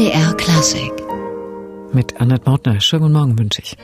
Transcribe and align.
MDR 0.00 0.32
Klassik. 0.32 0.92
Mit 1.92 2.18
Annette 2.18 2.48
Mautner. 2.48 2.80
Schönen 2.80 3.02
guten 3.02 3.12
Morgen 3.12 3.38
wünsche 3.38 3.60
ich. 3.60 3.76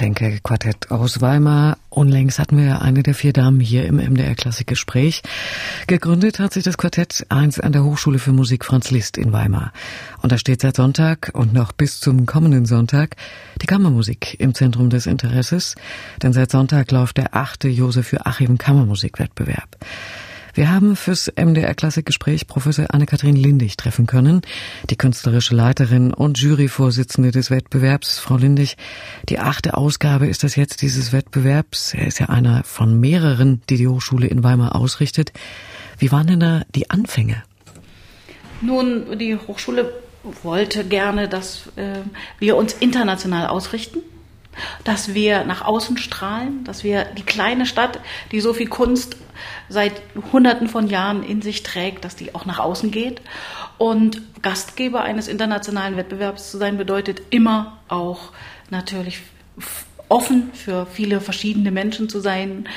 Das 0.00 0.06
Klenke-Quartett 0.06 0.90
aus 0.90 1.20
Weimar. 1.20 1.76
Unlängst 1.90 2.38
hatten 2.38 2.56
wir 2.56 2.80
eine 2.80 3.02
der 3.02 3.12
vier 3.12 3.34
Damen 3.34 3.60
hier 3.60 3.84
im 3.84 3.96
MDR 3.96 4.34
Klassikgespräch. 4.34 5.20
Gegründet 5.88 6.38
hat 6.38 6.54
sich 6.54 6.64
das 6.64 6.78
Quartett 6.78 7.26
einst 7.28 7.62
an 7.62 7.72
der 7.72 7.84
Hochschule 7.84 8.18
für 8.18 8.32
Musik 8.32 8.64
Franz 8.64 8.90
Liszt 8.90 9.18
in 9.18 9.34
Weimar. 9.34 9.74
Und 10.22 10.32
da 10.32 10.38
steht 10.38 10.62
seit 10.62 10.76
Sonntag 10.76 11.32
und 11.34 11.52
noch 11.52 11.72
bis 11.72 12.00
zum 12.00 12.24
kommenden 12.24 12.64
Sonntag 12.64 13.16
die 13.60 13.66
Kammermusik 13.66 14.40
im 14.40 14.54
Zentrum 14.54 14.88
des 14.88 15.04
Interesses. 15.04 15.74
Denn 16.22 16.32
seit 16.32 16.50
Sonntag 16.50 16.90
läuft 16.92 17.18
der 17.18 17.36
achte 17.36 17.68
Josef 17.68 18.10
Joachim 18.10 18.56
Kammermusikwettbewerb. 18.56 19.76
Wir 20.54 20.70
haben 20.70 20.96
fürs 20.96 21.32
MDR 21.36 21.74
Klassikgespräch 21.74 22.46
Professor 22.46 22.86
Anne-Kathrin 22.90 23.36
Lindig 23.36 23.76
treffen 23.76 24.06
können, 24.06 24.42
die 24.88 24.96
künstlerische 24.96 25.54
Leiterin 25.54 26.12
und 26.12 26.38
Juryvorsitzende 26.38 27.30
des 27.30 27.50
Wettbewerbs. 27.50 28.18
Frau 28.18 28.36
Lindig, 28.36 28.76
die 29.28 29.38
achte 29.38 29.76
Ausgabe 29.76 30.26
ist 30.26 30.42
das 30.42 30.56
jetzt 30.56 30.82
dieses 30.82 31.12
Wettbewerbs. 31.12 31.94
Er 31.94 32.06
ist 32.06 32.18
ja 32.18 32.28
einer 32.28 32.64
von 32.64 32.98
mehreren, 32.98 33.62
die 33.70 33.76
die 33.76 33.88
Hochschule 33.88 34.26
in 34.26 34.42
Weimar 34.42 34.74
ausrichtet. 34.74 35.32
Wie 35.98 36.10
waren 36.10 36.26
denn 36.26 36.40
da 36.40 36.62
die 36.74 36.90
Anfänge? 36.90 37.42
Nun, 38.60 39.18
die 39.18 39.36
Hochschule 39.36 39.92
wollte 40.42 40.84
gerne, 40.84 41.28
dass 41.28 41.68
äh, 41.76 42.00
wir 42.38 42.56
uns 42.56 42.74
international 42.74 43.46
ausrichten 43.46 44.00
dass 44.84 45.14
wir 45.14 45.44
nach 45.44 45.62
außen 45.62 45.96
strahlen, 45.96 46.64
dass 46.64 46.84
wir 46.84 47.04
die 47.04 47.22
kleine 47.22 47.66
Stadt, 47.66 48.00
die 48.32 48.40
so 48.40 48.52
viel 48.52 48.68
Kunst 48.68 49.16
seit 49.68 50.02
Hunderten 50.32 50.68
von 50.68 50.88
Jahren 50.88 51.22
in 51.22 51.42
sich 51.42 51.62
trägt, 51.62 52.04
dass 52.04 52.16
die 52.16 52.34
auch 52.34 52.46
nach 52.46 52.58
außen 52.58 52.90
geht. 52.90 53.20
Und 53.78 54.20
Gastgeber 54.42 55.02
eines 55.02 55.28
internationalen 55.28 55.96
Wettbewerbs 55.96 56.50
zu 56.50 56.58
sein, 56.58 56.76
bedeutet 56.76 57.22
immer 57.30 57.78
auch 57.88 58.32
natürlich 58.70 59.20
offen 60.08 60.50
für 60.52 60.86
viele 60.86 61.20
verschiedene 61.20 61.70
Menschen 61.70 62.08
zu 62.08 62.20
sein, 62.20 62.68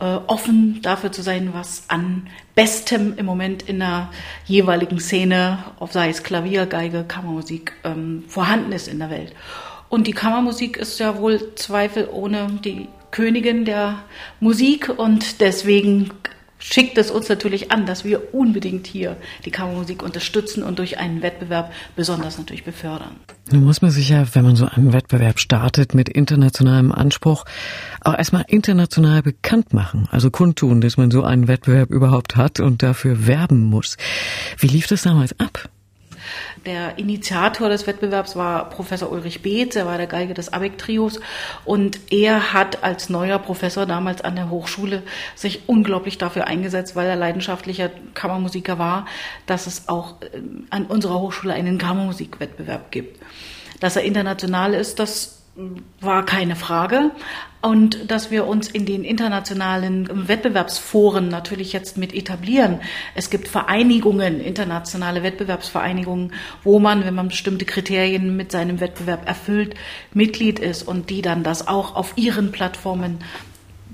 äh, 0.00 0.04
offen 0.26 0.82
dafür 0.82 1.12
zu 1.12 1.22
sein, 1.22 1.50
was 1.52 1.84
an 1.88 2.28
Bestem 2.54 3.14
im 3.16 3.26
Moment 3.26 3.62
in 3.62 3.78
der 3.78 4.10
jeweiligen 4.44 4.98
Szene, 4.98 5.58
sei 5.90 6.08
es 6.08 6.22
Klavier, 6.22 6.66
Geige, 6.66 7.04
Kammermusik, 7.04 7.72
ähm, 7.84 8.24
vorhanden 8.28 8.72
ist 8.72 8.88
in 8.88 8.98
der 8.98 9.10
Welt. 9.10 9.32
Und 9.94 10.08
die 10.08 10.12
Kammermusik 10.12 10.76
ist 10.76 10.98
ja 10.98 11.18
wohl 11.18 11.54
zweifelohne 11.54 12.58
die 12.64 12.88
Königin 13.12 13.64
der 13.64 14.00
Musik 14.40 14.88
und 14.88 15.40
deswegen 15.40 16.10
schickt 16.58 16.98
es 16.98 17.12
uns 17.12 17.28
natürlich 17.28 17.70
an, 17.70 17.86
dass 17.86 18.04
wir 18.04 18.34
unbedingt 18.34 18.88
hier 18.88 19.16
die 19.44 19.52
Kammermusik 19.52 20.02
unterstützen 20.02 20.64
und 20.64 20.80
durch 20.80 20.98
einen 20.98 21.22
Wettbewerb 21.22 21.72
besonders 21.94 22.38
natürlich 22.38 22.64
befördern. 22.64 23.14
Nun 23.52 23.62
muss 23.62 23.82
man 23.82 23.92
sich 23.92 24.08
ja, 24.08 24.26
wenn 24.34 24.42
man 24.42 24.56
so 24.56 24.66
einen 24.66 24.92
Wettbewerb 24.92 25.38
startet 25.38 25.94
mit 25.94 26.08
internationalem 26.08 26.90
Anspruch, 26.90 27.44
auch 28.00 28.18
erstmal 28.18 28.46
international 28.48 29.22
bekannt 29.22 29.72
machen, 29.74 30.08
also 30.10 30.28
kundtun, 30.28 30.80
dass 30.80 30.96
man 30.96 31.12
so 31.12 31.22
einen 31.22 31.46
Wettbewerb 31.46 31.90
überhaupt 31.90 32.34
hat 32.34 32.58
und 32.58 32.82
dafür 32.82 33.28
werben 33.28 33.62
muss. 33.62 33.96
Wie 34.58 34.66
lief 34.66 34.88
das 34.88 35.02
damals 35.02 35.38
ab? 35.38 35.68
Der 36.66 36.98
Initiator 36.98 37.68
des 37.68 37.86
Wettbewerbs 37.86 38.36
war 38.36 38.68
Professor 38.70 39.10
Ulrich 39.10 39.42
Beetz, 39.42 39.76
er 39.76 39.86
war 39.86 39.98
der 39.98 40.06
Geige 40.06 40.34
des 40.34 40.52
ABEC-Trios 40.52 41.20
und 41.64 42.00
er 42.10 42.52
hat 42.52 42.82
als 42.82 43.08
neuer 43.08 43.38
Professor 43.38 43.86
damals 43.86 44.22
an 44.22 44.36
der 44.36 44.50
Hochschule 44.50 45.02
sich 45.34 45.68
unglaublich 45.68 46.18
dafür 46.18 46.46
eingesetzt, 46.46 46.96
weil 46.96 47.08
er 47.08 47.16
leidenschaftlicher 47.16 47.90
Kammermusiker 48.14 48.78
war, 48.78 49.06
dass 49.46 49.66
es 49.66 49.88
auch 49.88 50.20
äh, 50.22 50.40
an 50.70 50.86
unserer 50.86 51.20
Hochschule 51.20 51.54
einen 51.54 51.78
Kammermusikwettbewerb 51.78 52.90
gibt. 52.90 53.20
Dass 53.80 53.96
er 53.96 54.02
international 54.02 54.74
ist, 54.74 54.98
das 54.98 55.43
war 56.00 56.24
keine 56.24 56.56
Frage. 56.56 57.10
Und 57.62 58.10
dass 58.10 58.30
wir 58.30 58.46
uns 58.46 58.68
in 58.68 58.84
den 58.84 59.04
internationalen 59.04 60.28
Wettbewerbsforen 60.28 61.28
natürlich 61.28 61.72
jetzt 61.72 61.96
mit 61.96 62.12
etablieren. 62.12 62.80
Es 63.14 63.30
gibt 63.30 63.48
Vereinigungen, 63.48 64.40
internationale 64.40 65.22
Wettbewerbsvereinigungen, 65.22 66.32
wo 66.62 66.78
man, 66.78 67.06
wenn 67.06 67.14
man 67.14 67.28
bestimmte 67.28 67.64
Kriterien 67.64 68.36
mit 68.36 68.52
seinem 68.52 68.80
Wettbewerb 68.80 69.26
erfüllt, 69.26 69.76
Mitglied 70.12 70.58
ist 70.58 70.82
und 70.82 71.08
die 71.08 71.22
dann 71.22 71.42
das 71.42 71.66
auch 71.66 71.94
auf 71.94 72.12
ihren 72.16 72.52
Plattformen 72.52 73.20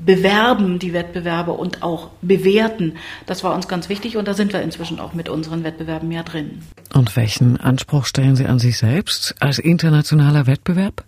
bewerben, 0.04 0.78
die 0.78 0.92
Wettbewerbe 0.92 1.52
und 1.52 1.82
auch 1.82 2.10
bewerten. 2.22 2.94
Das 3.26 3.44
war 3.44 3.54
uns 3.54 3.68
ganz 3.68 3.88
wichtig 3.88 4.16
und 4.16 4.26
da 4.26 4.34
sind 4.34 4.52
wir 4.52 4.62
inzwischen 4.62 4.98
auch 4.98 5.12
mit 5.12 5.28
unseren 5.28 5.62
Wettbewerben 5.62 6.10
ja 6.10 6.22
drin. 6.22 6.62
Und 6.92 7.14
welchen 7.16 7.60
Anspruch 7.60 8.06
stellen 8.06 8.34
Sie 8.34 8.46
an 8.46 8.58
sich 8.58 8.78
selbst 8.78 9.34
als 9.40 9.58
internationaler 9.58 10.46
Wettbewerb? 10.46 11.04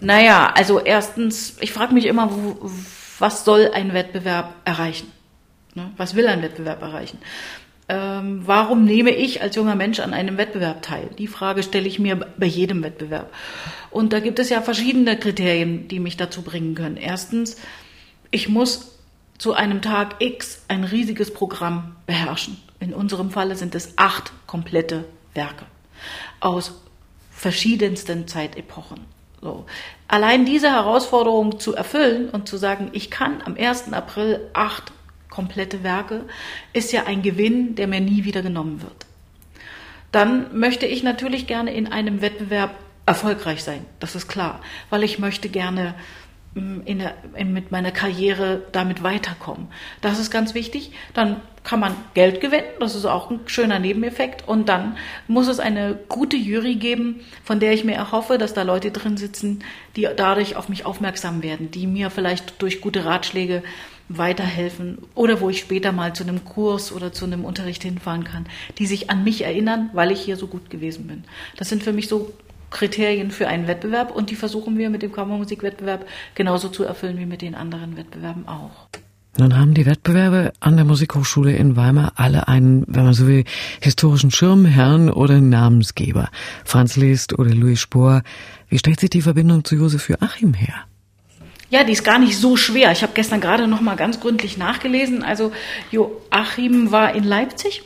Naja, 0.00 0.52
also 0.54 0.80
erstens, 0.80 1.56
ich 1.60 1.72
frage 1.72 1.94
mich 1.94 2.06
immer, 2.06 2.30
wo, 2.30 2.70
was 3.18 3.44
soll 3.44 3.70
ein 3.72 3.94
Wettbewerb 3.94 4.54
erreichen? 4.64 5.10
Ne? 5.74 5.90
Was 5.96 6.14
will 6.14 6.26
ein 6.26 6.42
Wettbewerb 6.42 6.82
erreichen? 6.82 7.18
Ähm, 7.88 8.42
warum 8.44 8.84
nehme 8.84 9.10
ich 9.10 9.42
als 9.42 9.54
junger 9.54 9.76
Mensch 9.76 10.00
an 10.00 10.12
einem 10.12 10.36
Wettbewerb 10.38 10.82
teil? 10.82 11.08
Die 11.18 11.28
Frage 11.28 11.62
stelle 11.62 11.86
ich 11.86 11.98
mir 11.98 12.16
bei 12.16 12.46
jedem 12.46 12.82
Wettbewerb. 12.82 13.32
Und 13.90 14.12
da 14.12 14.20
gibt 14.20 14.38
es 14.38 14.50
ja 14.50 14.60
verschiedene 14.60 15.16
Kriterien, 15.16 15.86
die 15.88 16.00
mich 16.00 16.16
dazu 16.16 16.42
bringen 16.42 16.74
können. 16.74 16.96
Erstens, 16.96 17.56
ich 18.30 18.48
muss 18.48 18.98
zu 19.38 19.54
einem 19.54 19.82
Tag 19.82 20.16
X 20.18 20.64
ein 20.68 20.84
riesiges 20.84 21.32
Programm 21.32 21.96
beherrschen. 22.06 22.56
In 22.80 22.92
unserem 22.92 23.30
Falle 23.30 23.54
sind 23.54 23.74
es 23.74 23.92
acht 23.96 24.32
komplette 24.46 25.04
Werke 25.34 25.66
aus 26.40 26.80
verschiedensten 27.30 28.26
Zeitepochen. 28.26 29.15
So. 29.46 29.64
Allein 30.08 30.44
diese 30.44 30.72
Herausforderung 30.72 31.60
zu 31.60 31.76
erfüllen 31.76 32.30
und 32.30 32.48
zu 32.48 32.56
sagen, 32.56 32.90
ich 32.92 33.12
kann 33.12 33.42
am 33.44 33.56
1. 33.56 33.92
April 33.92 34.40
acht 34.54 34.92
komplette 35.30 35.84
Werke, 35.84 36.24
ist 36.72 36.90
ja 36.90 37.04
ein 37.04 37.22
Gewinn, 37.22 37.76
der 37.76 37.86
mir 37.86 38.00
nie 38.00 38.24
wieder 38.24 38.42
genommen 38.42 38.82
wird. 38.82 39.06
Dann 40.10 40.58
möchte 40.58 40.86
ich 40.86 41.04
natürlich 41.04 41.46
gerne 41.46 41.72
in 41.72 41.86
einem 41.86 42.22
Wettbewerb 42.22 42.74
erfolgreich 43.06 43.62
sein, 43.62 43.86
das 44.00 44.16
ist 44.16 44.26
klar, 44.26 44.60
weil 44.90 45.04
ich 45.04 45.20
möchte 45.20 45.48
gerne 45.48 45.94
in 46.56 46.82
in, 47.34 47.52
mit 47.52 47.70
meiner 47.70 47.92
Karriere 47.92 48.62
damit 48.72 49.02
weiterkommen. 49.02 49.68
Das 50.00 50.18
ist 50.18 50.30
ganz 50.30 50.54
wichtig. 50.54 50.92
Dann 51.14 51.40
kann 51.62 51.80
man 51.80 51.94
Geld 52.14 52.40
gewinnen, 52.40 52.64
das 52.78 52.94
ist 52.94 53.04
auch 53.04 53.30
ein 53.30 53.40
schöner 53.46 53.78
Nebeneffekt. 53.78 54.46
Und 54.48 54.68
dann 54.68 54.96
muss 55.28 55.48
es 55.48 55.60
eine 55.60 55.98
gute 56.08 56.36
Jury 56.36 56.76
geben, 56.76 57.20
von 57.44 57.60
der 57.60 57.72
ich 57.72 57.84
mir 57.84 57.96
erhoffe, 57.96 58.38
dass 58.38 58.54
da 58.54 58.62
Leute 58.62 58.92
drin 58.92 59.16
sitzen, 59.16 59.64
die 59.96 60.08
dadurch 60.16 60.56
auf 60.56 60.68
mich 60.68 60.86
aufmerksam 60.86 61.42
werden, 61.42 61.70
die 61.70 61.86
mir 61.86 62.10
vielleicht 62.10 62.62
durch 62.62 62.80
gute 62.80 63.04
Ratschläge 63.04 63.62
weiterhelfen 64.08 64.98
oder 65.16 65.40
wo 65.40 65.50
ich 65.50 65.58
später 65.58 65.90
mal 65.90 66.14
zu 66.14 66.22
einem 66.22 66.44
Kurs 66.44 66.92
oder 66.92 67.12
zu 67.12 67.24
einem 67.24 67.44
Unterricht 67.44 67.82
hinfahren 67.82 68.22
kann, 68.22 68.46
die 68.78 68.86
sich 68.86 69.10
an 69.10 69.24
mich 69.24 69.42
erinnern, 69.42 69.90
weil 69.92 70.12
ich 70.12 70.20
hier 70.20 70.36
so 70.36 70.46
gut 70.46 70.70
gewesen 70.70 71.08
bin. 71.08 71.24
Das 71.56 71.68
sind 71.68 71.82
für 71.82 71.92
mich 71.92 72.06
so 72.06 72.32
Kriterien 72.70 73.30
für 73.30 73.48
einen 73.48 73.66
Wettbewerb 73.66 74.14
und 74.14 74.30
die 74.30 74.36
versuchen 74.36 74.78
wir 74.78 74.90
mit 74.90 75.02
dem 75.02 75.12
Kammermusikwettbewerb 75.12 76.06
genauso 76.34 76.68
zu 76.68 76.84
erfüllen 76.84 77.18
wie 77.18 77.26
mit 77.26 77.42
den 77.42 77.54
anderen 77.54 77.96
Wettbewerben 77.96 78.48
auch. 78.48 78.88
Nun 79.38 79.58
haben 79.58 79.74
die 79.74 79.84
Wettbewerbe 79.84 80.54
an 80.60 80.76
der 80.76 80.86
Musikhochschule 80.86 81.54
in 81.54 81.76
Weimar 81.76 82.12
alle 82.16 82.48
einen, 82.48 82.84
wenn 82.88 83.04
man 83.04 83.12
so 83.12 83.26
will, 83.26 83.44
historischen 83.82 84.30
Schirmherrn 84.30 85.10
oder 85.10 85.40
Namensgeber. 85.40 86.30
Franz 86.64 86.96
Liszt 86.96 87.38
oder 87.38 87.50
Louis 87.50 87.78
Spohr. 87.78 88.22
Wie 88.70 88.78
stellt 88.78 88.98
sich 88.98 89.10
die 89.10 89.20
Verbindung 89.20 89.62
zu 89.62 89.76
Josef 89.76 90.08
Joachim 90.08 90.54
her? 90.54 90.86
Ja, 91.68 91.84
die 91.84 91.92
ist 91.92 92.04
gar 92.04 92.18
nicht 92.18 92.38
so 92.38 92.56
schwer. 92.56 92.92
Ich 92.92 93.02
habe 93.02 93.12
gestern 93.14 93.40
gerade 93.40 93.66
noch 93.66 93.82
mal 93.82 93.96
ganz 93.96 94.20
gründlich 94.20 94.56
nachgelesen. 94.56 95.22
Also 95.22 95.52
Joachim 95.90 96.90
war 96.90 97.14
in 97.14 97.24
Leipzig 97.24 97.82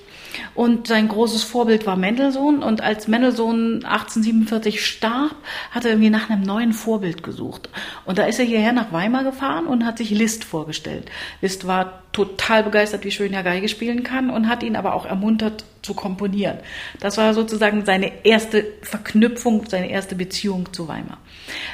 und 0.55 0.87
sein 0.87 1.09
großes 1.09 1.45
Vorbild 1.45 1.87
war 1.87 1.97
Mendelssohn. 1.97 2.63
Und 2.63 2.83
als 2.83 3.09
Mendelssohn 3.09 3.85
1847 3.85 4.85
starb, 4.85 5.35
hat 5.71 5.85
er 5.85 5.93
irgendwie 5.93 6.11
nach 6.11 6.31
einem 6.31 6.43
neuen 6.43 6.73
Vorbild 6.73 7.23
gesucht. 7.23 7.69
Und 8.05 8.19
da 8.19 8.25
ist 8.25 8.39
er 8.39 8.45
hierher 8.45 8.73
nach 8.73 8.93
Weimar 8.93 9.25
gefahren 9.25 9.67
und 9.67 9.85
hat 9.85 9.99
sich 9.99 10.11
Liszt 10.11 10.45
vorgestellt. 10.45 11.11
Liszt 11.41 11.67
war 11.67 12.03
total 12.13 12.65
begeistert, 12.65 13.05
wie 13.05 13.11
schön 13.11 13.33
er 13.33 13.43
Geige 13.43 13.69
spielen 13.69 14.03
kann 14.03 14.31
und 14.31 14.49
hat 14.49 14.63
ihn 14.63 14.77
aber 14.77 14.95
auch 14.95 15.07
ermuntert 15.07 15.65
zu 15.83 15.95
komponieren. 15.95 16.59
Das 16.99 17.17
war 17.17 17.35
sozusagen 17.35 17.85
seine 17.85 18.25
erste 18.25 18.67
Verknüpfung, 18.83 19.65
seine 19.69 19.91
erste 19.91 20.15
Beziehung 20.15 20.73
zu 20.73 20.89
Weimar. 20.89 21.19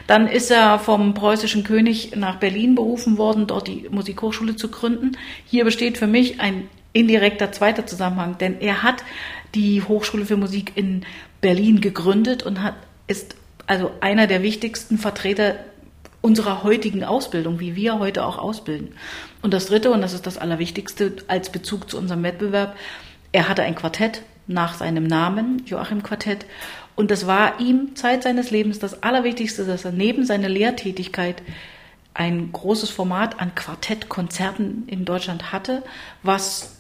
Dann 0.07 0.29
ist 0.29 0.51
er 0.51 0.79
vom 0.79 1.15
preußischen 1.15 1.65
König 1.65 2.15
nach 2.17 2.37
Berlin 2.37 2.75
berufen 2.75 3.19
worden, 3.19 3.47
dort 3.47 3.67
die 3.67 3.89
Musikhochschule 3.91 4.57
zu 4.57 4.71
gründen. 4.71 5.13
Hier 5.47 5.65
besteht 5.65 5.99
für 5.99 6.07
mich 6.07 6.41
ein 6.41 6.69
indirekter 6.97 7.53
zweiter 7.53 7.87
Zusammenhang, 7.87 8.39
denn 8.39 8.61
er 8.61 8.83
hat 8.83 9.05
die 9.55 9.83
Hochschule 9.83 10.25
für 10.25 10.37
Musik 10.37 10.73
in 10.77 11.05
Berlin 11.41 11.81
gegründet 11.81 12.43
und 12.43 12.63
hat, 12.63 12.75
ist 13.07 13.37
also 13.67 13.91
einer 14.01 14.27
der 14.27 14.43
wichtigsten 14.43 14.97
Vertreter 14.97 15.57
unserer 16.23 16.63
heutigen 16.63 17.05
Ausbildung, 17.05 17.61
wie 17.61 17.77
wir 17.77 17.99
heute 17.99 18.25
auch 18.25 18.39
ausbilden. 18.39 18.95
Und 19.43 19.53
das 19.53 19.67
Dritte, 19.67 19.91
und 19.91 20.01
das 20.01 20.15
ist 20.15 20.27
das 20.27 20.39
Allerwichtigste 20.39 21.17
als 21.29 21.51
Bezug 21.51 21.91
zu 21.91 21.99
unserem 21.99 22.23
Wettbewerb, 22.23 22.77
er 23.33 23.49
hatte 23.49 23.63
ein 23.63 23.75
Quartett 23.75 24.23
nach 24.47 24.75
seinem 24.75 25.05
Namen, 25.05 25.63
Joachim 25.67 26.03
Quartett. 26.03 26.47
Und 26.95 27.11
das 27.11 27.27
war 27.27 27.61
ihm 27.61 27.95
Zeit 27.95 28.23
seines 28.23 28.51
Lebens 28.51 28.79
das 28.79 29.03
Allerwichtigste, 29.03 29.67
dass 29.67 29.85
er 29.85 29.93
neben 29.93 30.25
seiner 30.25 30.49
Lehrtätigkeit 30.49 31.43
ein 32.15 32.51
großes 32.51 32.89
Format 32.89 33.39
an 33.41 33.55
Quartettkonzerten 33.55 34.89
in 34.89 35.05
Deutschland 35.05 35.53
hatte, 35.53 35.83
was 36.23 36.76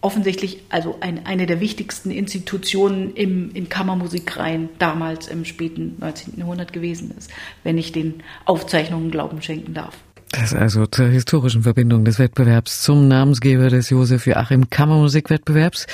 offensichtlich 0.00 0.62
also 0.70 0.96
ein, 1.00 1.26
eine 1.26 1.46
der 1.46 1.60
wichtigsten 1.60 2.10
Institutionen 2.10 3.14
im, 3.14 3.50
in 3.52 3.68
Kammermusikreihen 3.68 4.70
damals 4.78 5.28
im 5.28 5.44
späten 5.44 5.96
19. 5.98 6.38
Jahrhundert 6.38 6.72
gewesen 6.72 7.14
ist, 7.16 7.30
wenn 7.64 7.76
ich 7.76 7.92
den 7.92 8.22
Aufzeichnungen 8.46 9.10
Glauben 9.10 9.42
schenken 9.42 9.74
darf. 9.74 9.96
Das 10.32 10.54
also 10.54 10.86
zur 10.86 11.08
historischen 11.08 11.64
Verbindung 11.64 12.04
des 12.04 12.20
Wettbewerbs 12.20 12.82
zum 12.82 13.08
Namensgeber 13.08 13.68
des 13.68 13.90
Josef 13.90 14.26
Joachim 14.26 14.70
Kammermusikwettbewerbs. 14.70 15.86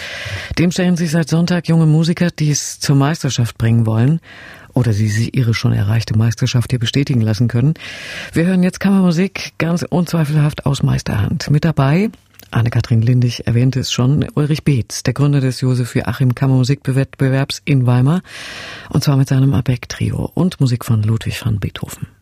Dem 0.58 0.70
stellen 0.70 0.96
sich 0.96 1.10
seit 1.10 1.30
Sonntag 1.30 1.68
junge 1.68 1.86
Musiker, 1.86 2.28
die 2.30 2.50
es 2.50 2.78
zur 2.78 2.96
Meisterschaft 2.96 3.56
bringen 3.56 3.86
wollen 3.86 4.20
oder 4.74 4.92
die 4.92 5.08
sich 5.08 5.34
ihre 5.34 5.54
schon 5.54 5.72
erreichte 5.72 6.18
Meisterschaft 6.18 6.70
hier 6.70 6.78
bestätigen 6.78 7.22
lassen 7.22 7.48
können. 7.48 7.74
Wir 8.34 8.44
hören 8.44 8.62
jetzt 8.62 8.78
Kammermusik 8.78 9.54
ganz 9.56 9.86
unzweifelhaft 9.88 10.66
aus 10.66 10.82
Meisterhand. 10.82 11.48
Mit 11.50 11.64
dabei 11.64 12.10
Anne-Kathrin 12.50 13.02
Lindig 13.02 13.46
erwähnte 13.46 13.80
es 13.80 13.92
schon, 13.92 14.26
Ulrich 14.34 14.64
Beetz, 14.64 15.02
der 15.02 15.14
Gründer 15.14 15.40
des 15.40 15.60
Josef 15.60 15.94
Joachim 15.94 16.34
Kammermusikwettbewerbs 16.34 17.62
in 17.64 17.86
Weimar, 17.86 18.22
und 18.90 19.04
zwar 19.04 19.16
mit 19.16 19.28
seinem 19.28 19.54
Abeck-Trio 19.54 20.30
und 20.34 20.60
Musik 20.60 20.84
von 20.84 21.02
Ludwig 21.02 21.44
van 21.44 21.58
Beethoven. 21.58 22.15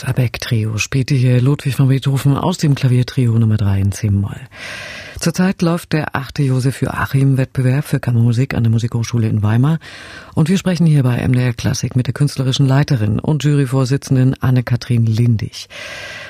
Das 0.00 0.08
Abeck-Trio 0.08 0.78
spielte 0.78 1.14
hier 1.14 1.42
Ludwig 1.42 1.74
von 1.74 1.88
Beethoven 1.88 2.34
aus 2.34 2.56
dem 2.56 2.74
Klaviertrio 2.74 3.38
Nummer 3.38 3.58
3 3.58 3.80
in 3.80 3.92
C-Moll. 3.92 4.40
Zurzeit 5.18 5.60
läuft 5.60 5.92
der 5.92 6.16
achte 6.16 6.42
Josef 6.42 6.80
Joachim-Wettbewerb 6.80 7.84
für 7.84 8.00
Kammermusik 8.00 8.54
an 8.54 8.62
der 8.62 8.70
Musikhochschule 8.70 9.28
in 9.28 9.42
Weimar 9.42 9.78
und 10.34 10.48
wir 10.48 10.56
sprechen 10.56 10.86
hier 10.86 11.02
bei 11.02 11.18
MDR 11.28 11.52
Klassik 11.52 11.96
mit 11.96 12.06
der 12.06 12.14
künstlerischen 12.14 12.66
Leiterin 12.66 13.18
und 13.18 13.44
Juryvorsitzenden 13.44 14.40
Anne-Kathrin 14.40 15.04
Lindig. 15.04 15.68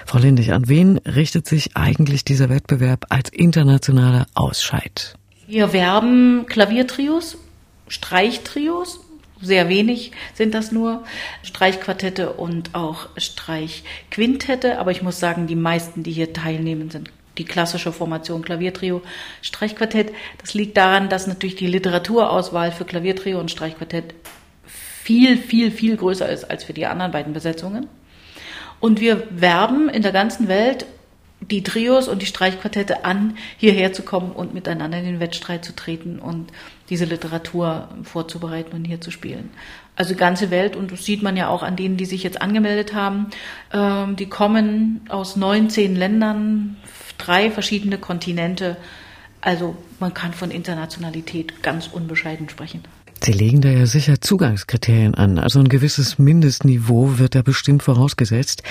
Frau 0.05 0.19
Lindig, 0.19 0.53
an 0.53 0.69
wen 0.69 0.99
richtet 0.99 1.47
sich 1.47 1.77
eigentlich 1.77 2.25
dieser 2.25 2.49
Wettbewerb 2.49 3.07
als 3.11 3.29
internationaler 3.29 4.27
Ausscheid? 4.35 5.15
Wir 5.47 5.73
werben 5.73 6.47
Klaviertrios, 6.47 7.39
Streichtrios 7.87 8.99
sehr 9.43 9.69
wenig 9.69 10.13
sind 10.35 10.55
das 10.55 10.73
nur, 10.73 11.05
Streichquartette 11.43 12.33
und 12.33 12.75
auch 12.75 13.09
Streichquintette. 13.17 14.79
Aber 14.79 14.91
ich 14.91 15.03
muss 15.03 15.19
sagen, 15.19 15.47
die 15.47 15.57
meisten, 15.57 16.03
die 16.03 16.13
hier 16.13 16.33
teilnehmen, 16.33 16.91
sind 16.91 17.11
die 17.39 17.45
klassische 17.45 17.93
Formation 17.93 18.43
Klaviertrio, 18.43 19.03
Streichquartett. 19.41 20.13
Das 20.39 20.55
liegt 20.55 20.77
daran, 20.77 21.09
dass 21.09 21.27
natürlich 21.27 21.57
die 21.57 21.67
Literaturauswahl 21.67 22.73
für 22.73 22.85
Klaviertrio 22.85 23.41
und 23.41 23.51
Streichquartett 23.51 24.15
viel, 24.67 25.39
viel, 25.39 25.71
viel 25.71 25.97
größer 25.97 26.29
ist 26.29 26.45
als 26.45 26.65
für 26.65 26.75
die 26.75 26.87
anderen 26.87 27.13
beiden 27.13 27.33
Besetzungen. 27.33 27.89
Und 28.79 29.01
wir 29.01 29.27
werben 29.31 29.89
in 29.89 30.03
der 30.03 30.13
ganzen 30.13 30.49
Welt 30.49 30.87
die 31.41 31.63
Trios 31.63 32.09
und 32.09 32.21
die 32.21 32.27
Streichquartette 32.27 33.05
an, 33.05 33.37
hierher 33.57 33.93
zu 33.93 34.03
kommen 34.03 34.33
und 34.33 34.53
miteinander 34.53 34.99
in 34.99 35.05
den 35.05 35.21
Wettstreit 35.21 35.65
zu 35.65 35.75
treten 35.75 36.19
und 36.19 36.53
diese 36.91 37.05
Literatur 37.05 37.89
vorzubereiten 38.03 38.75
und 38.75 38.85
hier 38.85 39.01
zu 39.01 39.11
spielen. 39.11 39.51
Also 39.97 40.15
ganze 40.15 40.51
Welt 40.51 40.77
und 40.77 40.93
das 40.93 41.05
sieht 41.05 41.23
man 41.23 41.37
ja 41.37 41.49
auch 41.49 41.63
an 41.63 41.77
denen, 41.77 41.97
die 41.97 42.05
sich 42.05 42.23
jetzt 42.23 42.43
angemeldet 42.43 42.95
haben. 42.95 43.27
Ähm, 43.73 44.17
die 44.17 44.27
kommen 44.27 45.01
aus 45.09 45.37
19 45.37 45.95
Ländern, 45.95 46.77
drei 47.17 47.51
verschiedene 47.51 47.99
Kontinente. 47.99 48.77
Also 49.41 49.77
man 50.01 50.13
kann 50.13 50.35
von 50.35 50.51
Internationalität 50.51 51.63
ganz 51.63 51.87
unbescheiden 51.87 52.49
sprechen. 52.49 52.83
Sie 53.23 53.33
legen 53.33 53.61
da 53.61 53.69
ja 53.69 53.87
sicher 53.87 54.21
Zugangskriterien 54.21 55.15
an. 55.15 55.39
Also 55.39 55.61
ein 55.61 55.69
gewisses 55.69 56.19
Mindestniveau 56.19 57.19
wird 57.19 57.35
da 57.35 57.43
bestimmt 57.43 57.83
vorausgesetzt. 57.83 58.63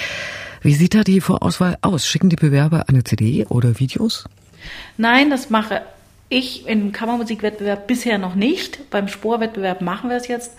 Wie 0.62 0.74
sieht 0.74 0.96
da 0.96 1.04
die 1.04 1.22
Vorauswahl 1.22 1.78
aus? 1.82 2.08
Schicken 2.08 2.30
die 2.30 2.36
Bewerber 2.36 2.90
eine 2.90 3.04
CD 3.04 3.46
oder 3.46 3.80
Videos? 3.80 4.26
Nein, 4.98 5.30
das 5.30 5.50
mache 5.50 5.82
ich 6.30 6.68
im 6.68 6.92
Kammermusikwettbewerb 6.92 7.88
bisher 7.88 8.18
noch 8.18 8.36
nicht. 8.36 8.90
Beim 8.90 9.08
Sporwettbewerb 9.08 9.82
machen 9.82 10.10
wir 10.10 10.18
es 10.18 10.28
jetzt. 10.28 10.56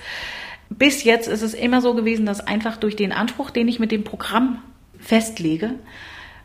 Bis 0.69 1.05
jetzt 1.05 1.29
ist 1.29 1.43
es 1.43 1.55
immer 1.55 1.81
so 1.81 1.95
gewesen, 1.95 2.27
dass 2.27 2.41
einfach 2.41 2.77
durch 2.77 2.97
den 2.97 3.13
Anspruch, 3.13 3.51
den 3.51 3.69
ich 3.69 3.79
mit 3.79 3.93
dem 3.93 4.05
Programm 4.05 4.63
festlege, 4.99 5.75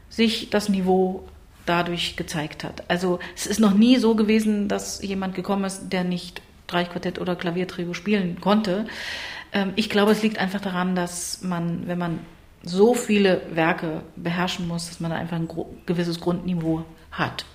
sich 0.09 0.49
das 0.49 0.69
Niveau 0.69 1.23
dadurch 1.65 2.15
gezeigt 2.15 2.63
hat. 2.63 2.83
Also 2.87 3.19
es 3.35 3.47
ist 3.47 3.59
noch 3.59 3.73
nie 3.73 3.97
so 3.97 4.15
gewesen, 4.15 4.67
dass 4.67 5.01
jemand 5.01 5.35
gekommen 5.35 5.65
ist, 5.65 5.89
der 5.89 6.03
nicht 6.03 6.41
Streichquartett 6.67 7.19
oder 7.19 7.35
Klaviertrio 7.35 7.93
spielen 7.93 8.39
konnte. 8.41 8.85
Ähm, 9.51 9.73
ich 9.75 9.89
glaube, 9.89 10.11
es 10.11 10.23
liegt 10.23 10.39
einfach 10.39 10.61
daran, 10.61 10.95
dass 10.95 11.41
man, 11.41 11.87
wenn 11.87 11.97
man 11.97 12.19
so 12.63 12.95
viele 12.95 13.41
Werke 13.51 14.01
beherrschen 14.15 14.67
muss, 14.67 14.87
dass 14.87 14.99
man 14.99 15.11
einfach 15.11 15.37
ein 15.37 15.47
gewisses 15.85 16.19
Grundniveau 16.19 16.83
hat. 17.11 17.45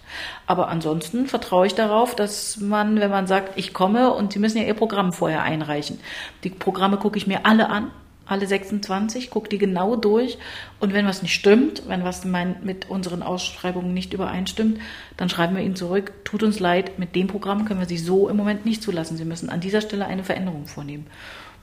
Aber 0.46 0.68
ansonsten 0.68 1.26
vertraue 1.26 1.66
ich 1.66 1.74
darauf, 1.74 2.14
dass 2.14 2.58
man, 2.58 3.00
wenn 3.00 3.10
man 3.10 3.26
sagt, 3.26 3.58
ich 3.58 3.72
komme 3.72 4.12
und 4.12 4.32
Sie 4.32 4.38
müssen 4.38 4.58
ja 4.58 4.64
Ihr 4.64 4.74
Programm 4.74 5.12
vorher 5.12 5.42
einreichen. 5.42 6.00
Die 6.44 6.50
Programme 6.50 6.96
gucke 6.96 7.18
ich 7.18 7.26
mir 7.26 7.46
alle 7.46 7.70
an, 7.70 7.90
alle 8.30 8.46
26, 8.46 9.28
gucke 9.30 9.48
die 9.48 9.58
genau 9.58 9.96
durch 9.96 10.38
und 10.78 10.92
wenn 10.92 11.06
was 11.06 11.22
nicht 11.22 11.34
stimmt, 11.34 11.82
wenn 11.88 12.04
was 12.04 12.24
mit 12.24 12.88
unseren 12.88 13.22
Ausschreibungen 13.22 13.92
nicht 13.92 14.12
übereinstimmt, 14.12 14.78
dann 15.16 15.28
schreiben 15.28 15.56
wir 15.56 15.64
Ihnen 15.64 15.74
zurück, 15.74 16.12
tut 16.24 16.44
uns 16.44 16.60
leid, 16.60 16.98
mit 16.98 17.16
dem 17.16 17.26
Programm 17.26 17.64
können 17.64 17.80
wir 17.80 17.88
Sie 17.88 17.98
so 17.98 18.28
im 18.28 18.36
Moment 18.36 18.64
nicht 18.64 18.82
zulassen. 18.82 19.16
Sie 19.16 19.24
müssen 19.24 19.50
an 19.50 19.60
dieser 19.60 19.80
Stelle 19.80 20.06
eine 20.06 20.22
Veränderung 20.22 20.66
vornehmen. 20.66 21.06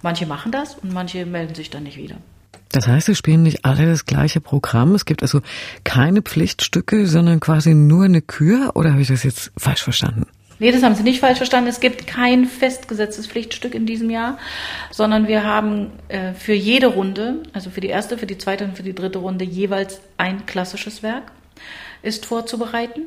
Manche 0.02 0.26
machen 0.26 0.52
das 0.52 0.76
und 0.76 0.94
manche 0.94 1.26
melden 1.26 1.56
sich 1.56 1.70
dann 1.70 1.84
nicht 1.84 1.98
wieder. 1.98 2.18
Das 2.72 2.88
heißt, 2.88 3.10
es 3.10 3.18
spielen 3.18 3.44
nicht 3.44 3.66
alle 3.66 3.86
das 3.86 4.06
gleiche 4.06 4.42
Programm. 4.42 4.96
Es 4.96 5.06
gibt 5.06 5.22
also 5.22 5.42
keine 5.84 6.22
Pflichtstücke, 6.22 7.08
sondern 7.08 7.40
quasi 7.40 7.74
nur 7.74 8.06
eine 8.06 8.22
Kür. 8.22 8.72
Oder 8.76 8.92
habe 8.92 9.02
ich 9.02 9.08
das 9.08 9.24
jetzt 9.24 9.52
falsch 9.58 9.84
verstanden? 9.84 10.28
Nee, 10.60 10.72
das 10.72 10.82
haben 10.82 10.96
Sie 10.96 11.04
nicht 11.04 11.20
falsch 11.20 11.38
verstanden. 11.38 11.70
Es 11.70 11.80
gibt 11.80 12.08
kein 12.08 12.46
festgesetztes 12.46 13.28
Pflichtstück 13.28 13.76
in 13.76 13.86
diesem 13.86 14.10
Jahr, 14.10 14.40
sondern 14.92 15.28
wir 15.28 15.44
haben 15.44 15.92
äh, 16.08 16.34
für 16.34 16.54
jede 16.54 16.88
Runde, 16.88 17.44
also 17.54 17.70
für 17.70 17.82
die 17.82 17.90
erste, 17.90 18.18
für 18.18 18.26
die 18.26 18.40
zweite 18.40 18.64
und 18.66 18.76
für 18.76 18.84
die 18.84 18.96
dritte 18.96 19.20
Runde 19.20 19.46
jeweils 19.46 20.02
ein 20.18 20.46
klassisches 20.48 21.04
Werk 21.04 21.32
ist 22.02 22.26
vorzubereiten. 22.26 23.04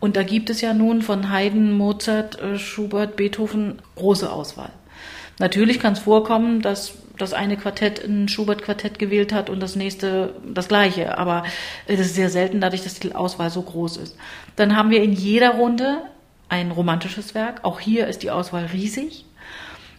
Und 0.00 0.16
da 0.16 0.22
gibt 0.22 0.48
es 0.48 0.60
ja 0.60 0.72
nun 0.72 1.02
von 1.02 1.30
Haydn, 1.30 1.72
Mozart, 1.72 2.40
äh, 2.40 2.58
Schubert, 2.58 3.16
Beethoven 3.16 3.80
große 3.96 4.30
Auswahl. 4.30 4.70
Natürlich 5.38 5.80
kann 5.80 5.94
es 5.94 5.98
vorkommen, 6.00 6.62
dass 6.62 6.94
das 7.18 7.32
eine 7.32 7.56
Quartett 7.56 8.04
ein 8.04 8.28
Schubert-Quartett 8.28 8.98
gewählt 8.98 9.32
hat 9.32 9.50
und 9.50 9.60
das 9.60 9.76
nächste 9.76 10.34
das 10.46 10.68
gleiche. 10.68 11.16
Aber 11.18 11.44
es 11.86 12.00
ist 12.00 12.14
sehr 12.14 12.30
selten, 12.30 12.60
dadurch, 12.60 12.82
dass 12.82 12.98
die 12.98 13.14
Auswahl 13.14 13.50
so 13.50 13.62
groß 13.62 13.98
ist. 13.98 14.16
Dann 14.56 14.76
haben 14.76 14.90
wir 14.90 15.02
in 15.02 15.12
jeder 15.12 15.50
Runde 15.50 16.02
ein 16.48 16.70
romantisches 16.70 17.34
Werk. 17.34 17.60
Auch 17.64 17.80
hier 17.80 18.06
ist 18.06 18.22
die 18.22 18.30
Auswahl 18.30 18.66
riesig. 18.66 19.24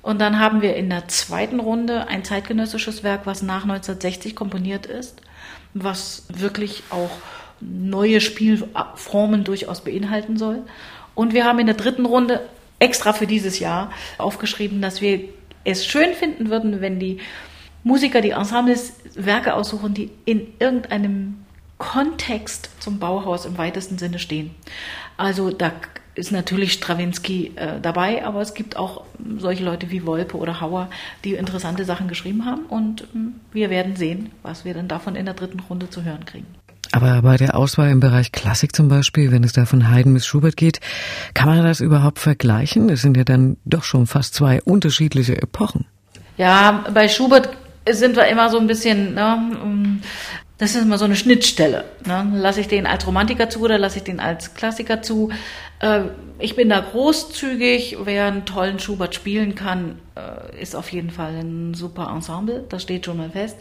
Und 0.01 0.19
dann 0.19 0.39
haben 0.39 0.61
wir 0.61 0.75
in 0.75 0.89
der 0.89 1.07
zweiten 1.07 1.59
Runde 1.59 2.07
ein 2.07 2.23
zeitgenössisches 2.23 3.03
Werk, 3.03 3.25
was 3.25 3.41
nach 3.41 3.63
1960 3.63 4.35
komponiert 4.35 4.85
ist, 4.85 5.19
was 5.73 6.25
wirklich 6.29 6.83
auch 6.91 7.09
neue 7.59 8.21
Spielformen 8.21 9.43
durchaus 9.43 9.81
beinhalten 9.83 10.37
soll. 10.37 10.61
Und 11.15 11.33
wir 11.33 11.45
haben 11.45 11.59
in 11.59 11.65
der 11.65 11.75
dritten 11.75 12.05
Runde 12.05 12.41
extra 12.77 13.13
für 13.13 13.25
dieses 13.25 13.59
Jahr 13.59 13.91
aufgeschrieben, 14.17 14.81
dass 14.81 15.01
wir 15.01 15.29
es 15.65 15.85
schön 15.85 16.13
finden 16.13 16.49
würden, 16.49 16.79
wenn 16.79 16.99
die 16.99 17.19
Musiker, 17.83 18.21
die 18.21 18.31
Ensembles 18.31 18.93
Werke 19.15 19.53
aussuchen, 19.53 19.93
die 19.93 20.09
in 20.25 20.47
irgendeinem 20.59 21.45
Kontext 21.77 22.69
zum 22.79 22.99
Bauhaus 22.99 23.45
im 23.45 23.57
weitesten 23.57 23.97
Sinne 23.97 24.19
stehen. 24.19 24.51
Also 25.17 25.51
da 25.51 25.71
ist 26.15 26.31
natürlich 26.31 26.73
Stravinsky 26.73 27.51
äh, 27.55 27.79
dabei, 27.81 28.25
aber 28.25 28.41
es 28.41 28.53
gibt 28.53 28.77
auch 28.77 29.03
solche 29.37 29.63
Leute 29.63 29.91
wie 29.91 30.05
Wolpe 30.05 30.37
oder 30.37 30.61
Hauer, 30.61 30.89
die 31.25 31.33
interessante 31.33 31.83
Sachen 31.83 32.07
geschrieben 32.07 32.45
haben 32.45 32.65
und 32.65 33.01
äh, 33.01 33.05
wir 33.51 33.69
werden 33.69 33.97
sehen, 33.97 34.31
was 34.41 34.63
wir 34.63 34.73
dann 34.73 34.87
davon 34.87 35.15
in 35.15 35.25
der 35.25 35.33
dritten 35.33 35.59
Runde 35.59 35.89
zu 35.89 36.03
hören 36.03 36.25
kriegen. 36.25 36.47
Aber 36.95 37.21
bei 37.23 37.35
der 37.35 37.57
Auswahl 37.57 37.89
im 37.89 37.99
Bereich 37.99 38.31
Klassik 38.31 38.73
zum 38.73 38.87
Beispiel, 38.87 39.29
wenn 39.29 39.43
es 39.43 39.51
da 39.51 39.65
von 39.65 39.91
Haydn 39.91 40.13
bis 40.13 40.25
Schubert 40.25 40.55
geht, 40.55 40.79
kann 41.33 41.49
man 41.49 41.61
das 41.61 41.81
überhaupt 41.81 42.19
vergleichen? 42.19 42.87
Es 42.87 43.01
sind 43.01 43.17
ja 43.17 43.25
dann 43.25 43.57
doch 43.65 43.83
schon 43.83 44.07
fast 44.07 44.33
zwei 44.33 44.61
unterschiedliche 44.61 45.35
Epochen. 45.41 45.87
Ja, 46.37 46.85
bei 46.93 47.09
Schubert 47.09 47.49
sind 47.89 48.15
wir 48.15 48.27
immer 48.27 48.49
so 48.49 48.57
ein 48.57 48.67
bisschen, 48.67 49.13
ne, 49.13 49.99
das 50.57 50.73
ist 50.73 50.83
immer 50.83 50.97
so 50.97 51.03
eine 51.03 51.17
Schnittstelle. 51.17 51.83
Ne? 52.05 52.31
Lasse 52.35 52.61
ich 52.61 52.69
den 52.69 52.87
als 52.87 53.05
Romantiker 53.05 53.49
zu 53.49 53.59
oder 53.59 53.77
lasse 53.77 53.97
ich 53.97 54.05
den 54.05 54.21
als 54.21 54.53
Klassiker 54.53 55.01
zu? 55.01 55.31
Äh, 55.81 56.03
ich 56.39 56.55
bin 56.55 56.69
da 56.69 56.79
großzügig. 56.79 57.97
Wer 58.05 58.27
einen 58.27 58.45
tollen 58.45 58.79
Schubert 58.79 59.15
spielen 59.15 59.55
kann, 59.55 59.99
äh, 60.15 60.61
ist 60.61 60.77
auf 60.77 60.93
jeden 60.93 61.09
Fall 61.09 61.33
ein 61.35 61.73
super 61.73 62.09
Ensemble. 62.15 62.63
Das 62.69 62.83
steht 62.83 63.05
schon 63.05 63.17
mal 63.17 63.31
fest. 63.31 63.57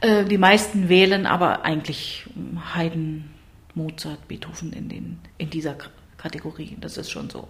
Äh, 0.00 0.24
die 0.24 0.38
meisten 0.38 0.88
wählen 0.88 1.26
aber 1.26 1.64
eigentlich 1.64 2.26
Haydn, 2.74 3.30
Mozart, 3.74 4.26
Beethoven 4.28 4.72
in, 4.72 4.88
den, 4.88 5.18
in 5.38 5.50
dieser 5.50 5.76
Kategorie. 6.16 6.76
Das 6.80 6.96
ist 6.96 7.10
schon 7.10 7.30
so. 7.30 7.48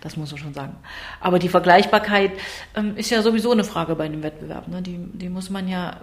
Das 0.00 0.16
muss 0.16 0.30
man 0.30 0.40
schon 0.40 0.54
sagen. 0.54 0.76
Aber 1.20 1.38
die 1.38 1.48
Vergleichbarkeit 1.48 2.32
ähm, 2.74 2.96
ist 2.96 3.10
ja 3.10 3.22
sowieso 3.22 3.52
eine 3.52 3.64
Frage 3.64 3.94
bei 3.94 4.04
einem 4.04 4.22
Wettbewerb. 4.22 4.68
Ne? 4.68 4.82
Die, 4.82 4.98
die 4.98 5.28
muss 5.28 5.50
man 5.50 5.68
ja 5.68 6.00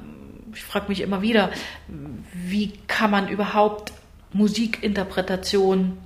ich 0.54 0.64
frage 0.64 0.88
mich 0.90 1.02
immer 1.02 1.22
wieder, 1.22 1.52
wie 2.34 2.74
kann 2.88 3.12
man 3.12 3.28
überhaupt 3.28 3.94
Musikinterpretation 4.34 5.98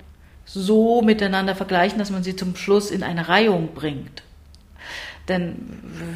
so 0.44 1.02
miteinander 1.02 1.54
vergleichen, 1.54 1.98
dass 1.98 2.10
man 2.10 2.22
sie 2.22 2.36
zum 2.36 2.56
Schluss 2.56 2.90
in 2.90 3.02
eine 3.02 3.28
Reihung 3.28 3.74
bringt. 3.74 4.22
Denn 5.28 5.56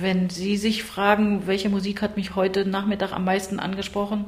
wenn 0.01 0.31
Sie 0.31 0.57
sich 0.57 0.83
fragen, 0.83 1.47
welche 1.47 1.69
Musik 1.69 2.03
hat 2.03 2.17
mich 2.17 2.35
heute 2.35 2.65
Nachmittag 2.67 3.13
am 3.13 3.25
meisten 3.25 3.61
angesprochen, 3.61 4.27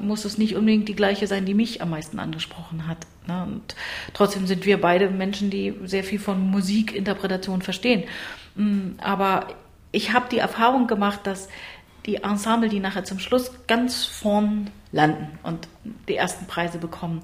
muss 0.00 0.24
es 0.24 0.36
nicht 0.36 0.56
unbedingt 0.56 0.88
die 0.88 0.96
gleiche 0.96 1.26
sein, 1.26 1.44
die 1.44 1.54
mich 1.54 1.80
am 1.80 1.90
meisten 1.90 2.18
angesprochen 2.18 2.88
hat. 2.88 3.06
Ne? 3.28 3.42
Und 3.44 3.76
trotzdem 4.14 4.46
sind 4.46 4.66
wir 4.66 4.80
beide 4.80 5.10
Menschen, 5.10 5.50
die 5.50 5.74
sehr 5.84 6.02
viel 6.02 6.18
von 6.18 6.40
Musikinterpretation 6.50 7.62
verstehen. 7.62 8.04
Mm, 8.56 8.98
aber 8.98 9.48
ich 9.92 10.12
habe 10.12 10.26
die 10.30 10.38
Erfahrung 10.38 10.88
gemacht, 10.88 11.20
dass 11.24 11.48
die 12.04 12.16
Ensemble, 12.16 12.68
die 12.68 12.80
nachher 12.80 13.04
zum 13.04 13.20
Schluss 13.20 13.52
ganz 13.66 14.04
vorn 14.04 14.70
landen 14.90 15.38
und 15.42 15.68
die 16.08 16.16
ersten 16.16 16.46
Preise 16.46 16.78
bekommen, 16.78 17.22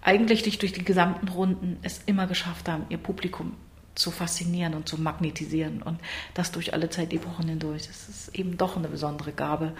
eigentlich 0.00 0.58
durch 0.58 0.72
die 0.72 0.84
gesamten 0.84 1.28
Runden 1.28 1.78
es 1.82 2.00
immer 2.06 2.28
geschafft 2.28 2.68
haben, 2.68 2.86
ihr 2.88 2.98
Publikum 2.98 3.54
zu 3.96 4.10
faszinieren 4.10 4.74
und 4.74 4.88
zu 4.88 5.00
magnetisieren 5.00 5.82
und 5.82 5.98
das 6.34 6.52
durch 6.52 6.72
alle 6.72 6.88
Zeitepochen 6.90 7.48
hindurch. 7.48 7.88
Das 7.88 8.08
ist 8.08 8.34
eben 8.34 8.56
doch 8.56 8.76
eine 8.76 8.88
besondere 8.88 9.32
Gabe, 9.32 9.72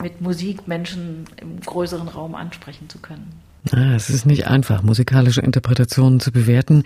mit 0.00 0.20
Musik 0.20 0.66
Menschen 0.66 1.26
im 1.36 1.60
größeren 1.60 2.08
Raum 2.08 2.34
ansprechen 2.34 2.88
zu 2.88 2.98
können. 2.98 3.30
Ah, 3.72 3.94
es 3.94 4.08
ist 4.08 4.24
nicht 4.24 4.46
einfach, 4.46 4.82
musikalische 4.82 5.42
Interpretationen 5.42 6.18
zu 6.18 6.32
bewerten. 6.32 6.84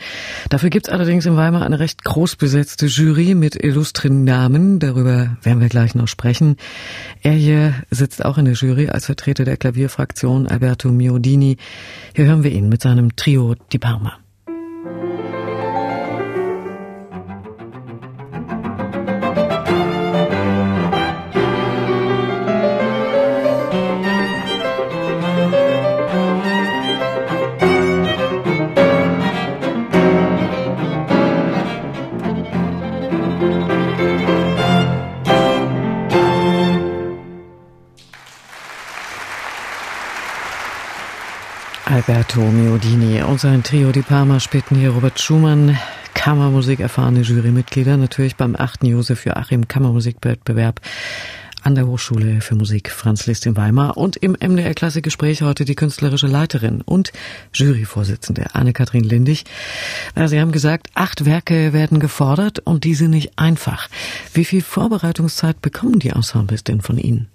Dafür 0.50 0.70
gibt 0.70 0.88
es 0.88 0.92
allerdings 0.92 1.24
in 1.24 1.36
Weimar 1.36 1.62
eine 1.62 1.78
recht 1.78 2.02
groß 2.02 2.34
besetzte 2.34 2.86
Jury 2.86 3.36
mit 3.36 3.54
illustren 3.62 4.24
Namen. 4.24 4.80
Darüber 4.80 5.36
werden 5.42 5.60
wir 5.60 5.68
gleich 5.68 5.94
noch 5.94 6.08
sprechen. 6.08 6.56
Er 7.22 7.32
hier 7.32 7.74
sitzt 7.90 8.24
auch 8.24 8.38
in 8.38 8.46
der 8.46 8.54
Jury 8.54 8.88
als 8.88 9.06
Vertreter 9.06 9.44
der 9.44 9.56
Klavierfraktion 9.56 10.48
Alberto 10.48 10.90
Miodini. 10.90 11.58
Hier 12.16 12.24
hören 12.24 12.42
wir 12.42 12.50
ihn 12.50 12.68
mit 12.68 12.82
seinem 12.82 13.14
Trio 13.14 13.54
Di 13.72 13.78
Parma. 13.78 14.23
Alberto 42.06 42.42
Miodini 42.42 43.22
und 43.22 43.40
sein 43.40 43.62
Trio 43.62 43.90
Di 43.90 44.02
Parma 44.02 44.38
spielten 44.38 44.76
hier 44.76 44.90
Robert 44.90 45.18
Schumann, 45.18 45.78
Kammermusik 46.12 46.80
erfahrene 46.80 47.22
Jurymitglieder, 47.22 47.96
natürlich 47.96 48.36
beim 48.36 48.56
8. 48.56 48.84
Josef 48.84 49.24
Joachim 49.24 49.68
Kammermusikwettbewerb 49.68 50.82
an 51.62 51.74
der 51.74 51.86
Hochschule 51.86 52.42
für 52.42 52.56
Musik 52.56 52.90
Franz 52.90 53.24
Liszt 53.24 53.46
in 53.46 53.56
Weimar 53.56 53.96
und 53.96 54.16
im 54.16 54.32
MDR 54.32 54.74
Klassikgespräch 54.74 55.40
heute 55.40 55.64
die 55.64 55.76
künstlerische 55.76 56.26
Leiterin 56.26 56.82
und 56.82 57.10
Juryvorsitzende 57.54 58.54
Anne-Kathrin 58.54 59.04
Lindig. 59.04 59.44
Sie 60.14 60.38
haben 60.38 60.52
gesagt, 60.52 60.88
acht 60.94 61.24
Werke 61.24 61.72
werden 61.72 62.00
gefordert 62.00 62.58
und 62.58 62.84
die 62.84 62.96
sind 62.96 63.12
nicht 63.12 63.38
einfach. 63.38 63.88
Wie 64.34 64.44
viel 64.44 64.60
Vorbereitungszeit 64.60 65.62
bekommen 65.62 66.00
die 66.00 66.10
Ensembles 66.10 66.64
denn 66.64 66.82
von 66.82 66.98
Ihnen? 66.98 67.28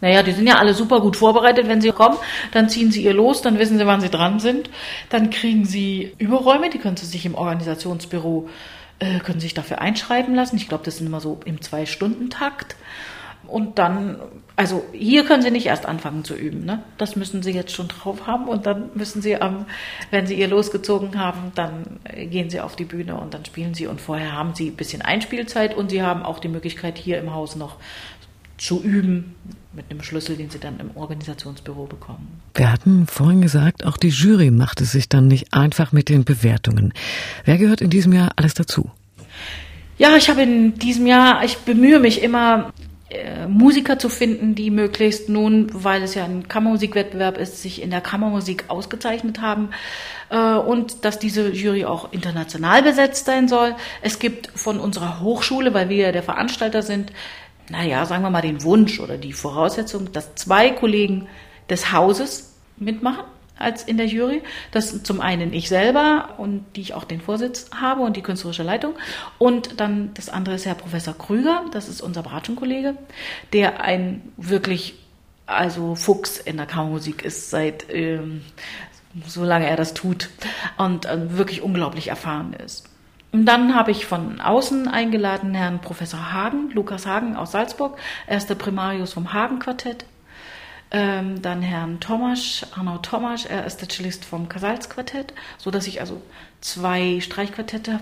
Naja, 0.00 0.22
die 0.22 0.32
sind 0.32 0.46
ja 0.46 0.58
alle 0.58 0.74
super 0.74 1.00
gut 1.00 1.16
vorbereitet, 1.16 1.68
wenn 1.68 1.80
sie 1.80 1.90
kommen. 1.90 2.16
Dann 2.52 2.68
ziehen 2.68 2.90
sie 2.90 3.02
ihr 3.02 3.14
los, 3.14 3.42
dann 3.42 3.58
wissen 3.58 3.78
sie, 3.78 3.86
wann 3.86 4.00
sie 4.00 4.10
dran 4.10 4.38
sind. 4.38 4.70
Dann 5.10 5.30
kriegen 5.30 5.64
sie 5.64 6.14
Überräume, 6.18 6.70
die 6.70 6.78
können 6.78 6.96
sie 6.96 7.06
sich 7.06 7.26
im 7.26 7.34
Organisationsbüro, 7.34 8.48
äh, 9.00 9.18
können 9.18 9.40
sich 9.40 9.54
dafür 9.54 9.80
einschreiben 9.80 10.34
lassen. 10.34 10.56
Ich 10.56 10.68
glaube, 10.68 10.84
das 10.84 10.98
sind 10.98 11.06
immer 11.06 11.20
so 11.20 11.40
im 11.44 11.60
Zwei-Stunden-Takt. 11.60 12.76
Und 13.48 13.78
dann, 13.78 14.18
also 14.56 14.84
hier 14.92 15.24
können 15.24 15.42
sie 15.42 15.50
nicht 15.50 15.66
erst 15.66 15.86
anfangen 15.86 16.22
zu 16.22 16.34
üben. 16.34 16.66
Ne? 16.66 16.82
Das 16.98 17.16
müssen 17.16 17.42
sie 17.42 17.52
jetzt 17.52 17.72
schon 17.74 17.88
drauf 17.88 18.26
haben. 18.26 18.46
Und 18.46 18.66
dann 18.66 18.90
müssen 18.94 19.22
sie, 19.22 19.32
ähm, 19.32 19.64
wenn 20.10 20.26
sie 20.26 20.34
ihr 20.34 20.48
losgezogen 20.48 21.18
haben, 21.18 21.52
dann 21.54 21.98
gehen 22.14 22.50
sie 22.50 22.60
auf 22.60 22.76
die 22.76 22.84
Bühne 22.84 23.16
und 23.16 23.34
dann 23.34 23.44
spielen 23.44 23.74
sie. 23.74 23.86
Und 23.86 24.00
vorher 24.00 24.32
haben 24.32 24.54
sie 24.54 24.68
ein 24.68 24.76
bisschen 24.76 25.02
Einspielzeit 25.02 25.74
und 25.74 25.90
sie 25.90 26.02
haben 26.02 26.22
auch 26.22 26.38
die 26.38 26.48
Möglichkeit, 26.48 26.98
hier 26.98 27.18
im 27.18 27.34
Haus 27.34 27.56
noch 27.56 27.76
zu 28.58 28.82
üben 28.82 29.34
mit 29.72 29.90
einem 29.90 30.02
Schlüssel, 30.02 30.36
den 30.36 30.50
sie 30.50 30.58
dann 30.58 30.80
im 30.80 30.96
Organisationsbüro 30.96 31.84
bekommen. 31.84 32.40
Wir 32.54 32.72
hatten 32.72 33.06
vorhin 33.06 33.42
gesagt, 33.42 33.84
auch 33.84 33.96
die 33.96 34.08
Jury 34.08 34.50
macht 34.50 34.80
es 34.80 34.92
sich 34.92 35.08
dann 35.08 35.28
nicht 35.28 35.52
einfach 35.52 35.92
mit 35.92 36.08
den 36.08 36.24
Bewertungen. 36.24 36.92
Wer 37.44 37.58
gehört 37.58 37.80
in 37.80 37.90
diesem 37.90 38.12
Jahr 38.12 38.30
alles 38.36 38.54
dazu? 38.54 38.90
Ja, 39.98 40.16
ich 40.16 40.30
habe 40.30 40.42
in 40.42 40.74
diesem 40.78 41.06
Jahr, 41.06 41.44
ich 41.44 41.58
bemühe 41.58 41.98
mich 41.98 42.22
immer, 42.22 42.72
äh, 43.10 43.46
Musiker 43.46 43.98
zu 43.98 44.10
finden, 44.10 44.54
die 44.54 44.70
möglichst 44.70 45.30
nun, 45.30 45.68
weil 45.72 46.02
es 46.02 46.14
ja 46.14 46.24
ein 46.24 46.46
Kammermusikwettbewerb 46.46 47.38
ist, 47.38 47.62
sich 47.62 47.80
in 47.80 47.90
der 47.90 48.02
Kammermusik 48.02 48.66
ausgezeichnet 48.68 49.40
haben 49.40 49.70
äh, 50.28 50.36
und 50.54 51.06
dass 51.06 51.18
diese 51.18 51.48
Jury 51.50 51.86
auch 51.86 52.12
international 52.12 52.82
besetzt 52.82 53.24
sein 53.24 53.48
soll. 53.48 53.74
Es 54.02 54.18
gibt 54.18 54.50
von 54.54 54.78
unserer 54.78 55.20
Hochschule, 55.20 55.72
weil 55.72 55.88
wir 55.88 55.96
ja 55.96 56.12
der 56.12 56.22
Veranstalter 56.22 56.82
sind, 56.82 57.12
naja, 57.70 58.04
sagen 58.06 58.22
wir 58.22 58.30
mal, 58.30 58.42
den 58.42 58.62
Wunsch 58.62 59.00
oder 59.00 59.18
die 59.18 59.32
Voraussetzung, 59.32 60.12
dass 60.12 60.34
zwei 60.34 60.70
Kollegen 60.70 61.28
des 61.68 61.92
Hauses 61.92 62.54
mitmachen 62.76 63.24
als 63.58 63.82
in 63.82 63.96
der 63.96 64.06
Jury. 64.06 64.42
Das 64.70 65.02
zum 65.02 65.20
einen 65.20 65.52
ich 65.52 65.68
selber 65.68 66.34
und 66.38 66.64
die 66.76 66.80
ich 66.80 66.94
auch 66.94 67.04
den 67.04 67.20
Vorsitz 67.20 67.70
habe 67.74 68.02
und 68.02 68.16
die 68.16 68.22
künstlerische 68.22 68.62
Leitung. 68.62 68.94
Und 69.38 69.80
dann 69.80 70.12
das 70.14 70.28
andere 70.28 70.54
ist 70.54 70.66
Herr 70.66 70.74
Professor 70.74 71.16
Krüger, 71.16 71.64
das 71.72 71.88
ist 71.88 72.00
unser 72.00 72.22
Bratschenkollege, 72.22 72.96
der 73.52 73.82
ein 73.82 74.32
wirklich 74.36 74.94
also 75.46 75.94
Fuchs 75.94 76.38
in 76.38 76.58
der 76.58 76.66
Kammermusik 76.66 77.24
ist 77.24 77.50
seit 77.50 77.86
ähm, 77.90 78.42
solange 79.26 79.66
er 79.66 79.76
das 79.76 79.94
tut 79.94 80.28
und 80.76 81.06
äh, 81.06 81.36
wirklich 81.36 81.62
unglaublich 81.62 82.08
erfahren 82.08 82.52
ist. 82.52 82.88
Und 83.30 83.44
dann 83.44 83.74
habe 83.74 83.90
ich 83.90 84.06
von 84.06 84.40
außen 84.40 84.88
eingeladen 84.88 85.54
Herrn 85.54 85.80
Professor 85.80 86.32
Hagen, 86.32 86.70
Lukas 86.70 87.06
Hagen 87.06 87.36
aus 87.36 87.52
Salzburg. 87.52 87.98
Er 88.26 88.38
ist 88.38 88.48
der 88.48 88.54
Primarius 88.54 89.12
vom 89.12 89.32
Hagen-Quartett. 89.32 90.06
Ähm, 90.90 91.42
dann 91.42 91.60
Herrn 91.60 92.00
Tomasch, 92.00 92.64
Arnaud 92.74 93.04
Tomasch, 93.04 93.44
er 93.44 93.66
ist 93.66 93.82
der 93.82 93.90
Cellist 93.90 94.24
vom 94.24 94.48
Casals-Quartett, 94.48 95.34
so 95.58 95.70
dass 95.70 95.86
ich 95.86 96.00
also 96.00 96.22
zwei 96.62 97.20
Streichquartette 97.20 98.00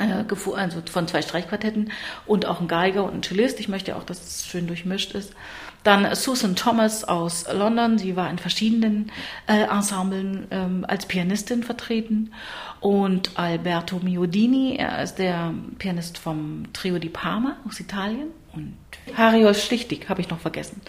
also 0.00 0.82
von 0.90 1.06
zwei 1.06 1.22
Streichquartetten 1.22 1.92
und 2.26 2.46
auch 2.46 2.60
ein 2.60 2.68
Geiger 2.68 3.04
und 3.04 3.14
ein 3.14 3.22
Cellist. 3.22 3.60
Ich 3.60 3.68
möchte 3.68 3.96
auch, 3.96 4.04
dass 4.04 4.20
es 4.20 4.46
schön 4.46 4.66
durchmischt 4.66 5.14
ist. 5.14 5.34
Dann 5.82 6.14
Susan 6.14 6.56
Thomas 6.56 7.04
aus 7.04 7.46
London. 7.50 7.98
Sie 7.98 8.14
war 8.16 8.28
in 8.30 8.38
verschiedenen 8.38 9.10
äh, 9.46 9.62
Ensemblen 9.62 10.46
ähm, 10.50 10.84
als 10.86 11.06
Pianistin 11.06 11.62
vertreten. 11.62 12.32
Und 12.80 13.38
Alberto 13.38 13.98
Miodini, 13.98 14.76
er 14.76 15.02
ist 15.02 15.16
der 15.16 15.54
Pianist 15.78 16.18
vom 16.18 16.64
Trio 16.72 16.98
di 16.98 17.08
Parma 17.08 17.56
aus 17.66 17.80
Italien. 17.80 18.28
Und 18.52 18.76
Harios 19.16 19.64
Schlichtig 19.64 20.08
habe 20.08 20.20
ich 20.20 20.28
noch 20.28 20.40
vergessen. 20.40 20.82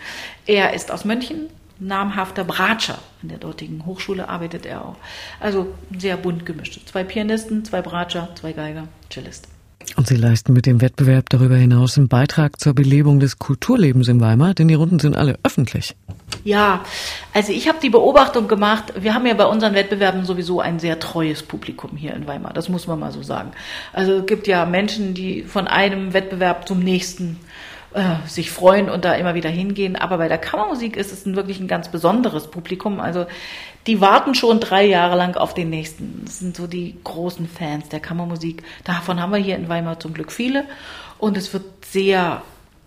Er 0.46 0.74
ist 0.74 0.92
aus 0.92 1.06
München, 1.06 1.50
namhafter 1.82 2.44
Bratscher. 2.44 3.00
An 3.22 3.30
der 3.30 3.40
dortigen 3.40 3.86
Hochschule 3.86 4.30
arbeitet 4.30 4.66
er 4.66 4.86
auch. 4.86 4.96
Also 5.40 5.74
sehr 5.98 6.16
bunt 6.16 6.46
gemischt. 6.46 6.80
Zwei 6.88 7.04
Pianisten, 7.04 7.66
zwei 7.66 7.82
Bratscher, 7.82 8.30
zwei 8.36 8.54
Geiger, 8.54 8.88
Cellist. 9.12 9.48
Und 9.96 10.08
Sie 10.08 10.16
leisten 10.16 10.54
mit 10.54 10.68
dem 10.68 10.80
Wettbewerb 10.80 11.30
darüber 11.30 11.56
hinaus 11.56 11.98
einen 11.98 12.08
Beitrag 12.08 12.60
zur 12.60 12.74
Belebung 12.74 13.20
des 13.20 13.40
Kulturlebens 13.40 14.08
in 14.08 14.22
Weimar, 14.22 14.54
denn 14.54 14.68
die 14.68 14.76
Runden 14.76 15.00
sind 15.00 15.16
alle 15.16 15.40
öffentlich. 15.44 15.96
Ja, 16.44 16.84
also 17.34 17.52
ich 17.52 17.68
habe 17.68 17.80
die 17.82 17.90
Beobachtung 17.90 18.48
gemacht, 18.48 18.94
wir 19.00 19.14
haben 19.14 19.26
ja 19.26 19.34
bei 19.34 19.46
unseren 19.46 19.74
Wettbewerben 19.74 20.26
sowieso 20.26 20.60
ein 20.60 20.80
sehr 20.80 21.00
treues 21.00 21.44
Publikum 21.44 21.98
hier 21.98 22.14
in 22.14 22.28
Weimar, 22.28 22.54
das 22.54 22.70
muss 22.70 22.88
man 22.88 23.00
mal 23.00 23.12
so 23.12 23.22
sagen. 23.22 23.52
Also 23.92 24.20
es 24.20 24.26
gibt 24.28 24.48
ja 24.48 24.66
Menschen, 24.66 25.14
die 25.14 25.44
von 25.44 25.68
einem 25.68 26.14
Wettbewerb 26.14 26.68
zum 26.68 26.80
nächsten 26.80 27.38
äh, 27.94 28.16
sich 28.28 28.52
freuen 28.52 28.90
und 28.90 29.06
da 29.06 29.14
immer 29.14 29.36
wieder 29.36 29.50
hingehen. 29.50 29.96
Aber 29.96 30.18
bei 30.18 30.28
der 30.28 30.38
Kammermusik 30.38 30.96
ist 30.96 31.12
es 31.12 31.26
ein, 31.26 31.36
wirklich 31.36 31.60
ein 31.60 31.68
ganz 31.68 31.90
besonderes 31.90 32.48
Publikum. 32.48 33.00
Also 33.00 33.26
die 33.88 34.00
warten 34.00 34.36
schon 34.36 34.60
drei 34.60 34.86
Jahre 34.86 35.18
lang 35.18 35.36
auf 35.36 35.54
den 35.54 35.70
nächsten. 35.70 36.22
Das 36.24 36.40
sind 36.40 36.56
so 36.56 36.68
die 36.68 36.98
großen 37.04 37.48
Fans 37.48 37.90
der 37.90 38.00
Kammermusik. 38.00 38.64
Davon 38.84 39.20
haben 39.22 39.32
wir 39.32 39.40
hier 39.40 39.56
in 39.56 39.70
Weimar 39.70 40.00
zum 40.00 40.14
Glück 40.14 40.32
viele. 40.32 40.66
Und 41.18 41.38
es 41.38 41.54
wird 41.54 41.66
sehr 41.86 42.42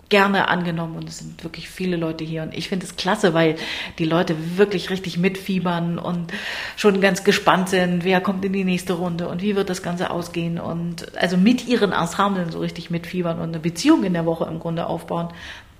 gerne 0.08 0.49
angenommen 0.49 0.96
und 0.96 1.08
es 1.08 1.18
sind 1.18 1.42
wirklich 1.44 1.68
viele 1.68 1.96
Leute 1.96 2.25
hier. 2.25 2.42
Und 2.42 2.54
ich 2.54 2.68
finde 2.68 2.87
es 2.87 2.96
klasse, 2.96 3.34
weil 3.34 3.56
die 3.99 4.04
Leute 4.04 4.37
wirklich 4.56 4.90
richtig 4.90 5.18
mitfiebern 5.18 5.99
und 5.99 6.32
schon 6.76 7.00
ganz 7.00 7.25
gespannt 7.25 7.68
sind, 7.68 8.04
wer 8.04 8.20
kommt 8.20 8.44
in 8.44 8.52
die 8.52 8.64
nächste 8.64 8.94
Runde 8.94 9.28
und 9.28 9.42
wie 9.42 9.56
wird 9.56 9.70
das 9.70 9.82
Ganze 9.82 10.11
ausgehen. 10.11 10.58
Und 10.58 11.16
also 11.16 11.37
mit 11.37 11.66
ihren 11.66 11.92
Ensemblen 11.92 12.50
so 12.50 12.61
richtig 12.61 12.90
mitfiebern 12.90 13.38
und 13.38 13.49
eine 13.49 13.61
Beziehung 13.61 14.04
in 14.04 14.12
der 14.12 14.26
Woche 14.26 14.44
im 14.44 14.58
Grunde 14.58 14.87
aufbauen. 14.87 15.28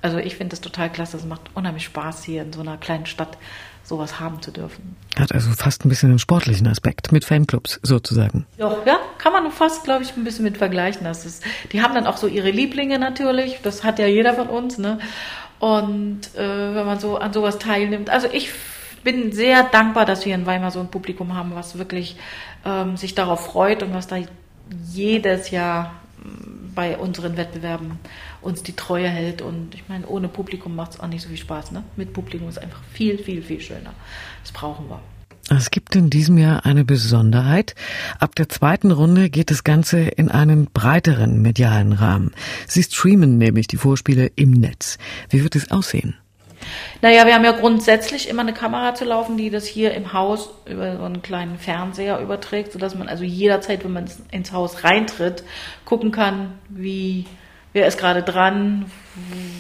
Also 0.02 0.19
ich 0.19 0.37
finde 0.37 0.50
das 0.50 0.61
total 0.61 0.90
klasse, 0.90 1.16
es 1.16 1.25
macht 1.25 1.43
unheimlich 1.54 1.85
Spaß 1.85 2.25
hier 2.25 2.43
in 2.43 2.52
so 2.52 2.61
einer 2.61 2.76
kleinen 2.76 3.07
Stadt 3.07 3.38
sowas 3.85 4.19
haben 4.19 4.41
zu 4.43 4.50
dürfen. 4.50 4.97
Hat 5.17 5.33
also 5.33 5.50
fast 5.53 5.85
ein 5.85 5.88
bisschen 5.88 6.11
einen 6.11 6.19
sportlichen 6.19 6.67
Aspekt 6.67 7.12
mit 7.12 7.25
Fanclubs 7.25 7.79
sozusagen. 7.83 8.47
Ja, 8.57 8.76
ja 8.85 8.99
kann 9.19 9.33
man 9.33 9.50
fast, 9.53 9.85
glaube 9.85 10.03
ich, 10.03 10.17
ein 10.17 10.25
bisschen 10.25 10.45
mit 10.45 10.57
vergleichen. 10.57 11.05
Das 11.05 11.25
ist, 11.26 11.45
die 11.73 11.83
haben 11.83 11.95
dann 11.95 12.07
auch 12.07 12.17
so 12.17 12.26
ihre 12.26 12.50
Lieblinge 12.50 12.99
natürlich. 12.99 13.61
Das 13.62 13.85
hat 13.85 13.99
ja 13.99 14.07
jeder 14.07 14.35
von 14.35 14.49
uns. 14.49 14.79
Ne? 14.79 14.99
Und 15.59 16.35
äh, 16.35 16.75
wenn 16.75 16.87
man 16.87 16.99
so 16.99 17.19
an 17.19 17.33
sowas 17.33 17.59
teilnimmt. 17.59 18.11
Also 18.11 18.29
ich 18.33 18.50
bin 19.05 19.33
sehr 19.33 19.62
dankbar, 19.64 20.07
dass 20.07 20.25
wir 20.25 20.35
in 20.35 20.47
Weimar 20.47 20.71
so 20.71 20.81
ein 20.81 20.88
Publikum 20.88 21.37
haben, 21.37 21.55
was 21.55 21.79
wirklich 21.79 22.17
ähm, 22.64 22.97
sich 22.97 23.14
darauf 23.14 23.45
freut 23.45 23.83
und 23.83 23.93
was 23.93 24.07
da 24.07 24.17
jedes 24.91 25.50
Jahr 25.50 25.93
bei 26.75 26.97
unseren 26.99 27.37
Wettbewerben 27.37 27.99
uns 28.40 28.62
die 28.62 28.75
Treue 28.75 29.09
hält. 29.09 29.43
Und 29.43 29.75
ich 29.75 29.85
meine, 29.88 30.07
ohne 30.07 30.28
Publikum 30.28 30.75
macht 30.75 30.93
es 30.93 31.00
auch 31.00 31.07
nicht 31.07 31.23
so 31.23 31.28
viel 31.28 31.38
Spaß. 31.38 31.73
Ne? 31.73 31.85
Mit 31.97 32.12
Publikum 32.12 32.49
ist 32.49 32.59
einfach 32.59 32.83
viel, 32.93 33.19
viel, 33.19 33.43
viel 33.43 33.61
schöner. 33.61 33.95
Das 34.43 34.52
brauchen 34.52 34.88
wir. 34.88 35.00
Es 35.50 35.71
gibt 35.71 35.95
in 35.95 36.09
diesem 36.09 36.38
Jahr 36.38 36.64
eine 36.64 36.85
Besonderheit. 36.85 37.75
Ab 38.19 38.35
der 38.35 38.49
zweiten 38.49 38.90
Runde 38.90 39.28
geht 39.28 39.50
das 39.50 39.62
Ganze 39.62 40.00
in 40.00 40.31
einen 40.31 40.66
breiteren 40.73 41.43
medialen 41.43 41.93
Rahmen. 41.93 42.33
Sie 42.66 42.83
streamen 42.83 43.37
nämlich 43.37 43.66
die 43.66 43.76
Vorspiele 43.76 44.31
im 44.37 44.52
Netz. 44.52 44.97
Wie 45.28 45.43
wird 45.43 45.54
es 45.54 45.71
aussehen? 45.71 46.16
Naja, 47.02 47.26
wir 47.26 47.35
haben 47.35 47.44
ja 47.44 47.52
grundsätzlich 47.52 48.28
immer 48.28 48.42
eine 48.42 48.52
Kamera 48.52 48.94
zu 48.94 49.04
laufen, 49.04 49.37
die 49.37 49.50
das 49.50 49.66
hier 49.66 49.94
im 49.94 50.12
Haus 50.12 50.50
über 50.66 50.97
so 50.97 51.04
einen 51.04 51.23
kleinen 51.23 51.59
Fernseher 51.59 52.21
überträgt, 52.21 52.73
sodass 52.73 52.94
man 52.94 53.09
also 53.09 53.25
jederzeit, 53.25 53.85
wenn 53.85 53.92
man 53.92 54.11
ins 54.30 54.52
Haus 54.52 54.85
reintritt, 54.85 55.44
gucken 55.85 56.12
kann, 56.12 56.52
wie 56.68 57.26
wer 57.75 57.87
ist 57.87 57.99
gerade 57.99 58.23
dran, 58.23 58.87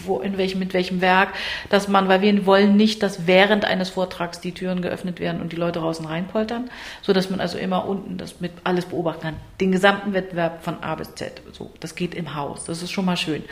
wo, 0.04 0.20
in 0.20 0.38
welchem, 0.38 0.58
mit 0.60 0.72
welchem 0.72 1.00
Werk, 1.00 1.30
dass 1.68 1.88
man, 1.88 2.08
weil 2.08 2.22
wir 2.22 2.46
wollen 2.46 2.76
nicht, 2.76 3.02
dass 3.02 3.26
während 3.26 3.64
eines 3.64 3.90
Vortrags 3.90 4.40
die 4.40 4.52
Türen 4.52 4.82
geöffnet 4.82 5.20
werden 5.20 5.40
und 5.40 5.52
die 5.52 5.56
Leute 5.56 5.80
draußen 5.80 6.06
reinpoltern, 6.06 6.70
so 7.02 7.12
dass 7.12 7.28
man 7.28 7.40
also 7.40 7.58
immer 7.58 7.86
unten 7.86 8.16
das 8.16 8.40
mit 8.40 8.52
alles 8.62 8.86
beobachten 8.86 9.22
kann. 9.22 9.36
Den 9.60 9.72
gesamten 9.72 10.14
Wettbewerb 10.14 10.64
von 10.64 10.82
A 10.82 10.94
bis 10.94 11.14
Z. 11.14 11.42
So, 11.52 11.70
das 11.80 11.94
geht 11.94 12.14
im 12.14 12.34
Haus. 12.34 12.64
Das 12.64 12.82
ist 12.82 12.92
schon 12.92 13.04
mal 13.04 13.16
schön. 13.16 13.44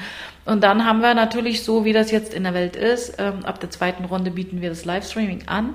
Und 0.44 0.62
dann 0.62 0.86
haben 0.86 1.00
wir 1.00 1.14
natürlich 1.14 1.62
so, 1.62 1.84
wie 1.84 1.92
das 1.92 2.10
jetzt 2.10 2.32
in 2.32 2.44
der 2.44 2.54
Welt 2.54 2.76
ist, 2.76 3.16
ähm, 3.18 3.44
ab 3.44 3.60
der 3.60 3.70
zweiten 3.70 4.04
Runde 4.04 4.30
bieten 4.30 4.60
wir 4.60 4.70
das 4.70 4.84
Livestreaming 4.84 5.48
an. 5.48 5.74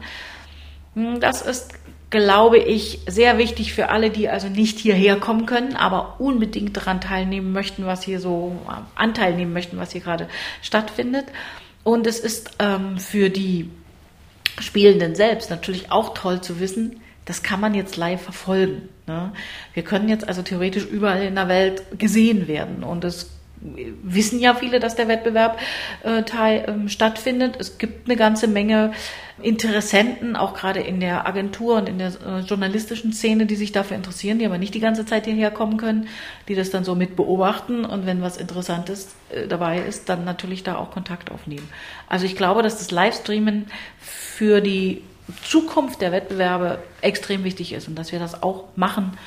Hm, 0.95 1.19
das 1.19 1.41
ist 1.41 1.73
glaube 2.09 2.57
ich, 2.57 2.99
sehr 3.07 3.37
wichtig 3.37 3.73
für 3.73 3.89
alle, 3.89 4.09
die 4.09 4.29
also 4.29 4.47
nicht 4.47 4.79
hierher 4.79 5.17
kommen 5.17 5.45
können, 5.45 5.75
aber 5.75 6.19
unbedingt 6.19 6.77
daran 6.77 7.01
teilnehmen 7.01 7.51
möchten, 7.51 7.85
was 7.85 8.03
hier 8.03 8.19
so 8.19 8.55
äh, 8.67 8.71
Anteil 8.95 9.35
nehmen 9.35 9.53
möchten, 9.53 9.77
was 9.77 9.91
hier 9.91 10.01
gerade 10.01 10.29
stattfindet. 10.61 11.25
Und 11.83 12.07
es 12.07 12.19
ist 12.19 12.51
ähm, 12.59 12.97
für 12.97 13.29
die 13.29 13.69
Spielenden 14.59 15.15
selbst 15.15 15.49
natürlich 15.49 15.91
auch 15.91 16.13
toll 16.13 16.41
zu 16.41 16.59
wissen, 16.59 17.01
das 17.25 17.43
kann 17.43 17.59
man 17.59 17.73
jetzt 17.73 17.97
live 17.97 18.21
verfolgen. 18.21 18.87
Ne? 19.05 19.33
Wir 19.73 19.83
können 19.83 20.07
jetzt 20.07 20.27
also 20.27 20.41
theoretisch 20.41 20.85
überall 20.85 21.23
in 21.23 21.35
der 21.35 21.49
Welt 21.49 21.83
gesehen 21.99 22.47
werden 22.47 22.83
und 22.83 23.03
es 23.03 23.29
wissen 23.61 24.39
ja 24.39 24.53
viele, 24.55 24.79
dass 24.79 24.95
der 24.95 25.07
Wettbewerb 25.07 25.59
äh, 26.03 26.23
teil, 26.23 26.65
ähm, 26.67 26.89
stattfindet. 26.89 27.55
Es 27.59 27.77
gibt 27.77 28.07
eine 28.07 28.17
ganze 28.17 28.47
Menge 28.47 28.91
Interessenten, 29.41 30.35
auch 30.35 30.53
gerade 30.53 30.79
in 30.79 30.99
der 30.99 31.27
Agentur 31.27 31.77
und 31.77 31.89
in 31.89 31.99
der 31.99 32.07
äh, 32.07 32.39
journalistischen 32.39 33.13
Szene, 33.13 33.45
die 33.45 33.55
sich 33.55 33.71
dafür 33.71 33.95
interessieren, 33.95 34.39
die 34.39 34.45
aber 34.45 34.57
nicht 34.57 34.73
die 34.73 34.79
ganze 34.79 35.05
Zeit 35.05 35.25
hierher 35.25 35.51
kommen 35.51 35.77
können, 35.77 36.07
die 36.47 36.55
das 36.55 36.71
dann 36.71 36.83
so 36.83 36.95
mit 36.95 37.15
beobachten 37.15 37.85
und 37.85 38.05
wenn 38.05 38.21
was 38.21 38.37
Interessantes 38.37 39.15
äh, 39.29 39.47
dabei 39.47 39.79
ist, 39.79 40.09
dann 40.09 40.25
natürlich 40.25 40.63
da 40.63 40.77
auch 40.77 40.91
Kontakt 40.91 41.31
aufnehmen. 41.31 41.69
Also 42.07 42.25
ich 42.25 42.35
glaube, 42.35 42.63
dass 42.63 42.77
das 42.77 42.89
Livestreamen 42.89 43.67
für 43.99 44.61
die 44.61 45.03
Zukunft 45.43 46.01
der 46.01 46.11
Wettbewerbe 46.11 46.79
extrem 47.01 47.43
wichtig 47.43 47.73
ist 47.73 47.87
und 47.87 47.95
dass 47.95 48.11
wir 48.11 48.19
das 48.19 48.41
auch 48.41 48.65
machen 48.75 49.17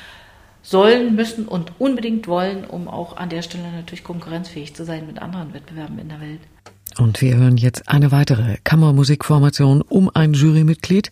sollen, 0.62 1.14
müssen 1.14 1.46
und 1.46 1.72
unbedingt 1.78 2.28
wollen, 2.28 2.64
um 2.64 2.88
auch 2.88 3.16
an 3.16 3.28
der 3.28 3.42
Stelle 3.42 3.70
natürlich 3.72 4.04
konkurrenzfähig 4.04 4.74
zu 4.74 4.84
sein 4.84 5.06
mit 5.06 5.20
anderen 5.20 5.54
Wettbewerben 5.54 5.98
in 5.98 6.08
der 6.08 6.20
Welt. 6.20 6.40
Und 6.98 7.20
wir 7.20 7.36
hören 7.36 7.56
jetzt 7.56 7.88
eine 7.88 8.10
weitere 8.10 8.56
Kammermusikformation 8.64 9.80
um 9.80 10.10
ein 10.12 10.32
Jurymitglied, 10.32 11.10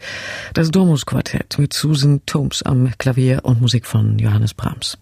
das 0.53 0.71
Domus 0.71 1.07
Quartett 1.07 1.59
mit 1.59 1.73
Susan 1.73 2.21
Thoms 2.27 2.63
am 2.63 2.93
Klavier 2.99 3.41
und 3.45 3.61
Musik 3.61 3.87
von 3.87 4.19
Johannes 4.19 4.55
Brahms. 4.55 4.99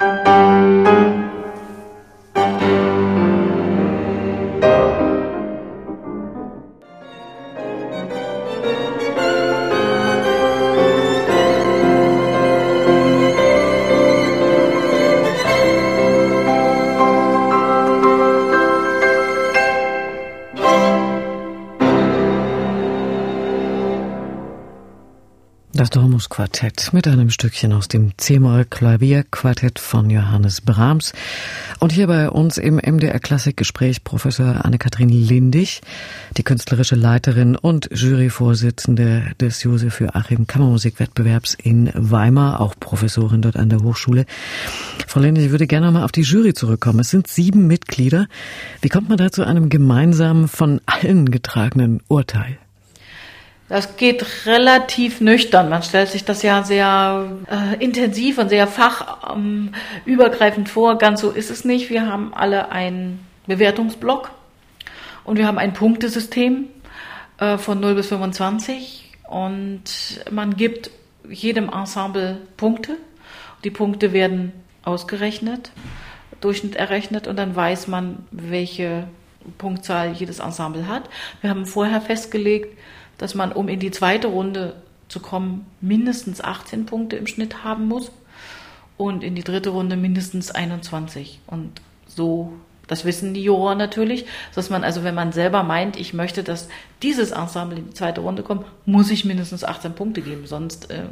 Musik 0.00 1.25
Das 26.26 26.36
Dormus 26.36 26.50
Quartett 26.50 26.92
mit 26.92 27.06
einem 27.06 27.30
Stückchen 27.30 27.72
aus 27.72 27.88
dem 27.88 28.16
C-Moll 28.16 28.64
Klavierquartett 28.64 29.78
von 29.78 30.10
Johannes 30.10 30.60
Brahms. 30.60 31.12
Und 31.78 31.92
hier 31.92 32.08
bei 32.08 32.28
uns 32.30 32.58
im 32.58 32.76
MDR 32.76 33.20
Klassikgespräch 33.20 34.02
Professor 34.02 34.64
Anne-Kathrin 34.64 35.08
Lindig, 35.08 35.82
die 36.36 36.42
künstlerische 36.42 36.96
Leiterin 36.96 37.54
und 37.54 37.88
Juryvorsitzende 37.92 39.34
des 39.40 39.62
Josef 39.62 40.00
Joachim 40.00 40.46
Kammermusikwettbewerbs 40.46 41.54
in 41.54 41.92
Weimar, 41.94 42.60
auch 42.60 42.74
Professorin 42.78 43.42
dort 43.42 43.56
an 43.56 43.68
der 43.68 43.80
Hochschule. 43.80 44.26
Frau 45.06 45.20
Lindig, 45.20 45.46
ich 45.46 45.50
würde 45.50 45.66
gerne 45.66 45.90
mal 45.92 46.04
auf 46.04 46.12
die 46.12 46.22
Jury 46.22 46.54
zurückkommen. 46.54 47.00
Es 47.00 47.10
sind 47.10 47.28
sieben 47.28 47.66
Mitglieder. 47.66 48.26
Wie 48.80 48.88
kommt 48.88 49.08
man 49.08 49.18
da 49.18 49.30
zu 49.30 49.44
einem 49.44 49.68
gemeinsamen, 49.68 50.48
von 50.48 50.80
allen 50.86 51.30
getragenen 51.30 52.02
Urteil? 52.08 52.58
Das 53.68 53.96
geht 53.96 54.46
relativ 54.46 55.20
nüchtern. 55.20 55.68
Man 55.68 55.82
stellt 55.82 56.08
sich 56.08 56.24
das 56.24 56.42
ja 56.42 56.62
sehr 56.62 57.32
äh, 57.50 57.82
intensiv 57.82 58.38
und 58.38 58.48
sehr 58.48 58.68
fachübergreifend 58.68 60.68
ähm, 60.68 60.72
vor. 60.72 60.98
Ganz 60.98 61.20
so 61.20 61.30
ist 61.30 61.50
es 61.50 61.64
nicht. 61.64 61.90
Wir 61.90 62.06
haben 62.06 62.32
alle 62.32 62.70
einen 62.70 63.26
Bewertungsblock 63.48 64.30
und 65.24 65.36
wir 65.36 65.48
haben 65.48 65.58
ein 65.58 65.72
Punktesystem 65.72 66.66
äh, 67.38 67.58
von 67.58 67.80
0 67.80 67.96
bis 67.96 68.06
25 68.06 69.10
und 69.28 69.82
man 70.30 70.56
gibt 70.56 70.92
jedem 71.28 71.68
Ensemble 71.68 72.38
Punkte. 72.56 72.96
Die 73.64 73.70
Punkte 73.70 74.12
werden 74.12 74.52
ausgerechnet, 74.84 75.72
Durchschnitt 76.40 76.76
errechnet 76.76 77.26
und 77.26 77.36
dann 77.36 77.56
weiß 77.56 77.88
man, 77.88 78.26
welche 78.30 79.08
Punktzahl 79.58 80.12
jedes 80.12 80.38
Ensemble 80.38 80.86
hat. 80.86 81.08
Wir 81.40 81.50
haben 81.50 81.66
vorher 81.66 82.00
festgelegt, 82.00 82.76
dass 83.18 83.34
man, 83.34 83.52
um 83.52 83.68
in 83.68 83.80
die 83.80 83.90
zweite 83.90 84.28
Runde 84.28 84.76
zu 85.08 85.20
kommen, 85.20 85.66
mindestens 85.80 86.40
18 86.40 86.86
Punkte 86.86 87.16
im 87.16 87.26
Schnitt 87.26 87.64
haben 87.64 87.86
muss 87.86 88.10
und 88.96 89.22
in 89.22 89.34
die 89.34 89.44
dritte 89.44 89.70
Runde 89.70 89.96
mindestens 89.96 90.50
21. 90.50 91.40
Und 91.46 91.80
so, 92.06 92.52
das 92.86 93.04
wissen 93.04 93.34
die 93.34 93.42
Juroren 93.42 93.78
natürlich, 93.78 94.26
dass 94.54 94.70
man 94.70 94.84
also, 94.84 95.04
wenn 95.04 95.14
man 95.14 95.32
selber 95.32 95.62
meint, 95.62 95.98
ich 95.98 96.14
möchte, 96.14 96.42
dass 96.42 96.68
dieses 97.02 97.30
Ensemble 97.30 97.78
in 97.78 97.86
die 97.86 97.94
zweite 97.94 98.20
Runde 98.20 98.42
kommt, 98.42 98.66
muss 98.84 99.10
ich 99.10 99.24
mindestens 99.24 99.64
18 99.64 99.94
Punkte 99.94 100.22
geben, 100.22 100.46
sonst 100.46 100.90
äh, 100.90 101.04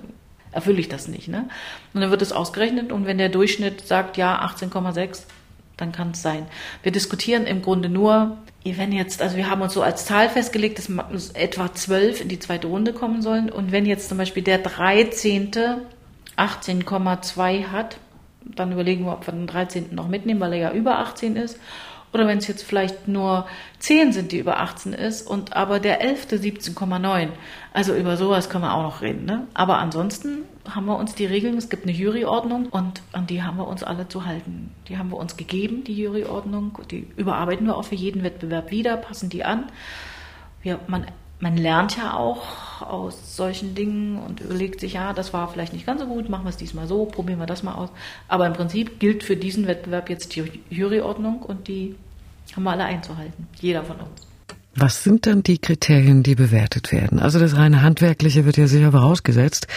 erfülle 0.53 0.81
ich 0.81 0.89
das 0.89 1.09
nicht. 1.09 1.29
Ne? 1.29 1.49
Und 1.93 2.01
dann 2.01 2.11
wird 2.11 2.23
es 2.23 2.33
ausgerechnet 2.33 2.93
und 2.93 3.07
wenn 3.07 3.19
der 3.19 3.29
Durchschnitt 3.29 3.87
sagt, 3.87 4.17
ja, 4.17 4.41
18,6, 4.45 5.25
dann 5.77 5.93
kann 5.93 6.13
es 6.13 6.23
sein. 6.23 6.47
Wir 6.83 6.93
diskutieren 6.93 7.47
im 7.47 7.63
Grunde 7.63 7.89
nur, 7.89 8.39
wenn 8.65 8.93
jetzt, 8.93 9.21
also 9.21 9.37
wir 9.37 9.51
haben 9.51 9.63
uns 9.63 9.75
so 9.75 9.83
als 9.83 10.07
Zahl 10.07 10.29
festgelegt, 10.29 10.79
dass 10.79 11.31
etwa 11.31 11.75
zwölf 11.75 12.21
in 12.21 12.29
die 12.29 12.39
zweite 12.39 12.69
Runde 12.69 12.93
kommen 12.93 13.23
sollen. 13.23 13.51
Und 13.51 13.73
wenn 13.73 13.87
jetzt 13.87 14.09
zum 14.09 14.19
Beispiel 14.19 14.43
der 14.43 14.59
13. 14.59 15.51
18,2 16.37 17.67
hat, 17.67 17.99
dann 18.45 18.73
überlegen 18.73 19.05
wir, 19.05 19.13
ob 19.13 19.27
wir 19.27 19.33
den 19.33 19.47
13. 19.47 19.95
noch 19.95 20.09
mitnehmen, 20.09 20.41
weil 20.41 20.53
er 20.55 20.59
ja 20.59 20.73
über 20.73 20.99
18 20.99 21.37
ist. 21.37 21.59
Oder 22.15 22.29
wenn 22.29 22.39
es 22.39 22.47
jetzt 22.47 22.63
vielleicht 22.63 23.09
nur 23.09 23.45
10 23.81 24.13
sind, 24.13 24.31
die 24.31 24.39
über 24.39 24.61
18 24.61 24.93
ist, 24.93 25.27
und 25.27 25.57
aber 25.57 25.81
der 25.81 26.01
11. 26.01 26.29
17,9. 26.29 27.29
Also 27.73 27.95
über 27.97 28.17
sowas 28.17 28.49
können 28.49 28.63
wir 28.63 28.73
auch 28.73 28.85
noch 28.85 29.03
reden. 29.03 29.25
Ne? 29.25 29.49
Aber 29.53 29.79
ansonsten 29.79 30.45
haben 30.69 30.87
wir 30.87 30.97
uns 30.97 31.17
die 31.17 31.27
Regeln, 31.27 31.59
es 31.59 31.69
gibt 31.69 31.83
eine 31.83 31.93
Juryordnung 31.93 32.67
und 32.67 33.03
an 33.13 33.27
die 33.27 33.43
haben 33.43 33.57
wir 33.59 33.67
uns 33.67 33.83
alle 33.83 34.09
zu 34.09 34.25
halten. 34.25 34.71
Die 34.89 34.97
haben 34.97 35.11
wir 35.11 35.17
uns 35.17 35.37
gegeben, 35.37 35.83
die 35.83 35.95
Juryordnung. 35.95 36.79
Die 36.89 37.09
überarbeiten 37.17 37.67
wir 37.67 37.77
auch 37.77 37.85
für 37.85 37.97
jeden 37.97 38.23
Wettbewerb 38.23 38.71
wieder, 38.71 38.97
passen 38.97 39.29
die 39.29 39.45
an. 39.45 39.65
Wir, 40.63 40.79
man 40.87 41.07
man 41.41 41.57
lernt 41.57 41.97
ja 41.97 42.15
auch 42.15 42.43
aus 42.81 43.37
solchen 43.37 43.75
Dingen 43.75 44.19
und 44.19 44.41
überlegt 44.41 44.81
sich, 44.81 44.95
ja, 44.95 45.13
das 45.13 45.33
war 45.33 45.49
vielleicht 45.49 45.73
nicht 45.73 45.87
ganz 45.87 46.01
so 46.01 46.07
gut, 46.07 46.29
machen 46.29 46.45
wir 46.45 46.51
es 46.51 46.57
diesmal 46.57 46.87
so, 46.87 47.05
probieren 47.05 47.39
wir 47.39 47.47
das 47.47 47.63
mal 47.63 47.75
aus. 47.75 47.91
Aber 48.29 48.47
im 48.47 48.53
Prinzip 48.53 48.99
gilt 48.99 49.23
für 49.23 49.37
diesen 49.37 49.67
Wettbewerb 49.67 50.09
jetzt 50.11 50.35
die 50.35 50.45
Juryordnung 50.71 51.43
und 51.43 51.69
die 51.69 51.95
haben 52.55 52.65
wir 52.65 52.71
alle 52.71 52.85
einzuhalten, 52.85 53.47
jeder 53.61 53.85
von 53.85 53.97
uns. 53.97 54.27
Was 54.77 55.05
sind 55.05 55.27
dann 55.27 55.43
die 55.45 55.59
Kriterien, 55.59 56.25
die 56.25 56.35
bewertet 56.35 56.91
werden? 56.91 57.21
Also 57.21 57.39
das 57.39 57.57
reine 57.57 57.83
Handwerkliche 57.83 58.45
wird 58.45 58.57
ja 58.57 58.67
sicher 58.67 58.91
vorausgesetzt. 58.91 59.69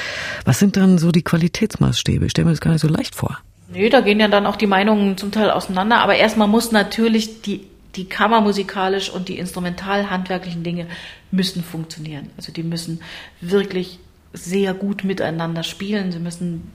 Was 0.44 0.58
sind 0.58 0.76
dann 0.76 0.98
so 0.98 1.12
die 1.12 1.22
Qualitätsmaßstäbe? 1.22 2.26
Ich 2.26 2.32
stelle 2.32 2.46
mir 2.46 2.52
das 2.52 2.62
gar 2.62 2.72
nicht 2.72 2.82
so 2.82 2.88
leicht 2.88 3.14
vor. 3.14 3.38
Nö, 3.72 3.90
da 3.90 4.02
gehen 4.02 4.20
ja 4.20 4.28
dann 4.28 4.48
auch 4.48 4.56
die 4.56 4.66
Meinungen 4.66 5.18
zum 5.18 5.32
Teil 5.32 5.52
auseinander. 5.52 6.00
Aber 6.00 6.16
erstmal 6.16 6.48
muss 6.48 6.72
natürlich 6.72 7.44
die 7.44 7.68
die 7.98 8.06
kammermusikalisch 8.06 9.10
und 9.10 9.28
die 9.28 9.38
instrumental-handwerklichen 9.38 10.64
Dinge 10.64 10.88
müssen 11.32 11.64
funktionieren. 11.64 12.30
Also 12.38 12.52
die 12.52 12.64
müssen 12.64 13.02
wirklich 13.42 14.00
sehr 14.34 14.74
gut 14.74 15.04
miteinander 15.04 15.64
spielen. 15.64 16.12
Sie 16.12 16.20
müssen 16.20 16.72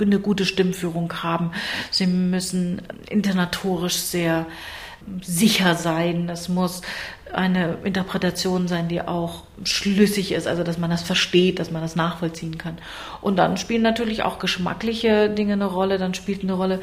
eine 0.00 0.18
gute 0.18 0.46
Stimmführung 0.46 1.12
haben. 1.22 1.52
Sie 1.90 2.06
müssen 2.06 2.82
internatorisch 3.08 3.96
sehr 3.96 4.46
sicher 5.22 5.74
sein. 5.74 6.28
Es 6.28 6.48
muss 6.48 6.82
eine 7.32 7.78
Interpretation 7.84 8.68
sein, 8.68 8.88
die 8.88 9.02
auch 9.02 9.44
schlüssig 9.64 10.32
ist, 10.32 10.46
also 10.46 10.62
dass 10.64 10.78
man 10.78 10.90
das 10.90 11.02
versteht, 11.02 11.58
dass 11.58 11.70
man 11.70 11.82
das 11.82 11.94
nachvollziehen 11.94 12.58
kann. 12.58 12.78
Und 13.20 13.36
dann 13.36 13.56
spielen 13.56 13.82
natürlich 13.82 14.22
auch 14.22 14.38
geschmackliche 14.38 15.28
Dinge 15.28 15.54
eine 15.54 15.66
Rolle. 15.66 15.98
Dann 15.98 16.14
spielt 16.14 16.42
eine 16.42 16.54
Rolle, 16.54 16.80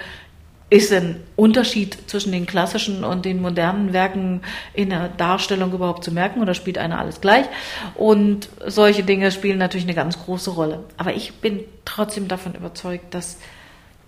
ist 0.70 0.92
ein 0.92 1.22
Unterschied 1.36 1.98
zwischen 2.08 2.32
den 2.32 2.46
klassischen 2.46 3.04
und 3.04 3.24
den 3.24 3.42
modernen 3.42 3.94
Werken 3.94 4.42
in 4.74 4.90
der 4.90 5.10
Darstellung 5.10 5.72
überhaupt 5.74 6.04
zu 6.04 6.12
merken 6.12 6.42
oder 6.42 6.56
spielt 6.56 6.78
einer 6.78 7.00
alles 7.00 7.22
gleich? 7.22 7.46
Und 7.94 8.50
solche 8.66 9.04
Dinge 9.04 9.32
spielen 9.32 9.60
natürlich 9.60 9.86
eine 9.86 9.94
ganz 9.94 10.18
große 10.20 10.50
Rolle. 10.50 10.84
Aber 10.98 11.14
ich 11.14 11.36
bin 11.36 11.60
trotzdem 11.86 12.28
davon 12.28 12.56
überzeugt, 12.56 13.14
dass 13.14 13.38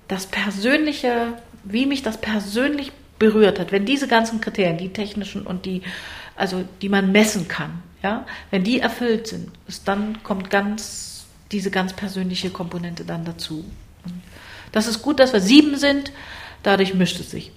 das 0.08 0.26
Persönliche, 0.26 1.34
wie 1.64 1.86
mich 1.86 2.02
das 2.02 2.18
persönlich 2.18 2.92
berührt 3.20 3.60
hat, 3.60 3.72
wenn 3.72 3.86
diese 3.86 4.08
ganzen 4.08 4.42
Kriterien, 4.42 4.78
die 4.78 4.90
technischen 4.90 5.46
und 5.46 5.66
die, 5.66 5.84
also 6.36 6.64
die 6.82 6.90
man 6.90 7.12
messen 7.12 7.48
kann, 7.48 7.84
ja, 8.02 8.26
wenn 8.52 8.64
die 8.64 8.80
erfüllt 8.80 9.28
sind, 9.28 9.52
dann 9.86 10.24
kommt 10.24 10.50
ganz 10.50 11.26
diese 11.52 11.72
ganz 11.72 11.94
persönliche 11.94 12.50
Komponente 12.50 13.06
dann 13.06 13.26
dazu. 13.26 13.66
Und 14.06 14.22
das 14.72 14.88
ist 14.88 15.02
gut, 15.02 15.20
dass 15.20 15.34
wir 15.34 15.42
sieben 15.42 15.78
sind. 15.78 16.12
Dadurch 16.64 16.94
mischt 16.94 17.20
es 17.20 17.32
sich. 17.32 17.52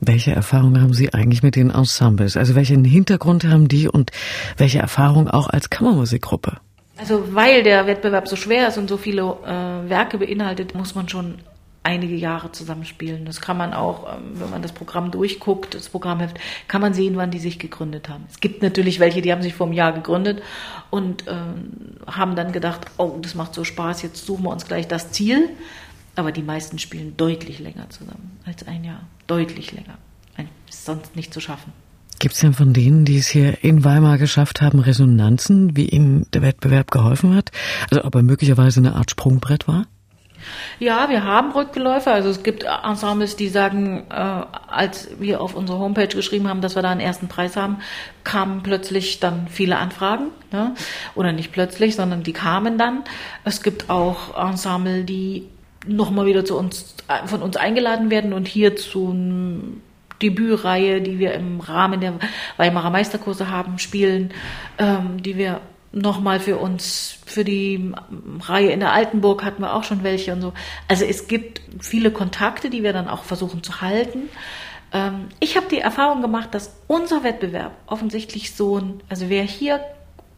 Welche 0.00 0.32
Erfahrung 0.32 0.80
haben 0.80 0.92
Sie 0.92 1.14
eigentlich 1.14 1.44
mit 1.44 1.54
den 1.54 1.70
Ensembles? 1.70 2.36
Also 2.36 2.56
welchen 2.56 2.84
Hintergrund 2.84 3.44
haben 3.44 3.68
die 3.68 3.88
und 3.88 4.10
welche 4.56 4.80
Erfahrung 4.80 5.28
auch 5.28 5.48
als 5.48 5.70
Kammermusikgruppe? 5.70 6.56
Also 6.96 7.34
weil 7.34 7.62
der 7.62 7.86
Wettbewerb 7.86 8.26
so 8.26 8.36
schwer 8.36 8.68
ist 8.68 8.78
und 8.78 8.88
so 8.88 8.96
viele 8.96 9.22
äh, 9.22 9.88
Werke 9.88 10.18
beinhaltet, 10.18 10.74
muss 10.74 10.94
man 10.94 11.08
schon 11.08 11.36
einige 11.84 12.14
Jahre 12.14 12.52
zusammenspielen. 12.52 13.24
Das 13.24 13.40
kann 13.40 13.56
man 13.56 13.74
auch, 13.74 14.12
ähm, 14.12 14.32
wenn 14.34 14.50
man 14.50 14.62
das 14.62 14.72
Programm 14.72 15.10
durchguckt, 15.10 15.74
das 15.74 15.88
Programmheft, 15.88 16.38
kann 16.68 16.80
man 16.80 16.94
sehen, 16.94 17.16
wann 17.16 17.30
die 17.30 17.38
sich 17.38 17.58
gegründet 17.58 18.08
haben. 18.08 18.24
Es 18.30 18.40
gibt 18.40 18.62
natürlich 18.62 19.00
welche, 19.00 19.22
die 19.22 19.32
haben 19.32 19.42
sich 19.42 19.54
vor 19.54 19.66
einem 19.66 19.74
Jahr 19.74 19.92
gegründet 19.92 20.42
und 20.90 21.26
äh, 21.26 21.32
haben 22.06 22.36
dann 22.36 22.52
gedacht, 22.52 22.86
oh, 22.98 23.18
das 23.20 23.34
macht 23.34 23.54
so 23.54 23.64
Spaß, 23.64 24.02
jetzt 24.02 24.24
suchen 24.24 24.44
wir 24.44 24.50
uns 24.50 24.66
gleich 24.66 24.86
das 24.86 25.10
Ziel. 25.10 25.50
Aber 26.14 26.32
die 26.32 26.42
meisten 26.42 26.78
spielen 26.78 27.16
deutlich 27.16 27.58
länger 27.58 27.88
zusammen 27.90 28.38
als 28.44 28.66
ein 28.66 28.84
Jahr. 28.84 29.00
Deutlich 29.26 29.72
länger. 29.72 29.98
Ist 30.68 30.86
sonst 30.86 31.16
nicht 31.16 31.34
zu 31.34 31.40
schaffen. 31.40 31.72
Gibt 32.18 32.34
es 32.34 32.40
denn 32.40 32.54
von 32.54 32.72
denen, 32.72 33.04
die 33.04 33.18
es 33.18 33.28
hier 33.28 33.62
in 33.62 33.84
Weimar 33.84 34.16
geschafft 34.16 34.62
haben, 34.62 34.78
Resonanzen, 34.78 35.76
wie 35.76 35.88
ihnen 35.88 36.26
der 36.32 36.40
Wettbewerb 36.40 36.90
geholfen 36.90 37.34
hat? 37.34 37.50
Also 37.90 38.04
ob 38.04 38.14
er 38.14 38.22
möglicherweise 38.22 38.80
eine 38.80 38.94
Art 38.94 39.10
Sprungbrett 39.10 39.68
war? 39.68 39.86
Ja, 40.78 41.08
wir 41.08 41.24
haben 41.24 41.52
Rückläufe. 41.52 42.10
Also 42.10 42.30
es 42.30 42.42
gibt 42.42 42.64
Ensembles, 42.64 43.36
die 43.36 43.48
sagen, 43.48 44.04
äh, 44.08 44.14
als 44.14 45.08
wir 45.20 45.40
auf 45.40 45.54
unsere 45.54 45.78
Homepage 45.78 46.08
geschrieben 46.08 46.48
haben, 46.48 46.62
dass 46.62 46.74
wir 46.74 46.82
da 46.82 46.90
einen 46.90 47.00
ersten 47.00 47.28
Preis 47.28 47.56
haben, 47.56 47.78
kamen 48.24 48.62
plötzlich 48.62 49.20
dann 49.20 49.48
viele 49.48 49.78
Anfragen. 49.78 50.28
Ne? 50.52 50.74
Oder 51.14 51.32
nicht 51.32 51.52
plötzlich, 51.52 51.96
sondern 51.96 52.22
die 52.22 52.32
kamen 52.32 52.78
dann. 52.78 53.04
Es 53.44 53.62
gibt 53.62 53.90
auch 53.90 54.36
Ensemble, 54.36 55.04
die 55.04 55.48
nochmal 55.86 56.26
wieder 56.26 56.44
zu 56.44 56.56
uns, 56.56 56.94
von 57.26 57.42
uns 57.42 57.56
eingeladen 57.56 58.10
werden 58.10 58.32
und 58.32 58.46
hier 58.48 58.76
zu 58.76 59.10
einer 59.10 59.60
Debütreihe, 60.22 61.00
die 61.00 61.18
wir 61.18 61.34
im 61.34 61.60
Rahmen 61.60 62.00
der 62.00 62.14
Weimarer 62.56 62.90
Meisterkurse 62.90 63.50
haben, 63.50 63.78
spielen, 63.78 64.32
ähm, 64.78 65.22
die 65.22 65.36
wir 65.36 65.60
nochmal 65.90 66.40
für 66.40 66.56
uns, 66.56 67.18
für 67.26 67.44
die 67.44 67.92
Reihe 68.40 68.70
in 68.70 68.80
der 68.80 68.92
Altenburg 68.92 69.44
hatten 69.44 69.62
wir 69.62 69.74
auch 69.74 69.84
schon 69.84 70.02
welche 70.02 70.32
und 70.32 70.40
so. 70.40 70.52
Also 70.88 71.04
es 71.04 71.26
gibt 71.28 71.60
viele 71.80 72.10
Kontakte, 72.10 72.70
die 72.70 72.82
wir 72.82 72.92
dann 72.92 73.08
auch 73.08 73.24
versuchen 73.24 73.62
zu 73.62 73.82
halten. 73.82 74.30
Ähm, 74.92 75.28
ich 75.40 75.56
habe 75.56 75.66
die 75.70 75.80
Erfahrung 75.80 76.22
gemacht, 76.22 76.54
dass 76.54 76.76
unser 76.86 77.24
Wettbewerb 77.24 77.72
offensichtlich 77.86 78.54
so 78.54 78.78
ein, 78.78 79.02
also 79.08 79.28
wer 79.28 79.42
hier 79.42 79.80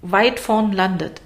weit 0.02 0.40
vorn 0.40 0.72
landet, 0.72 1.20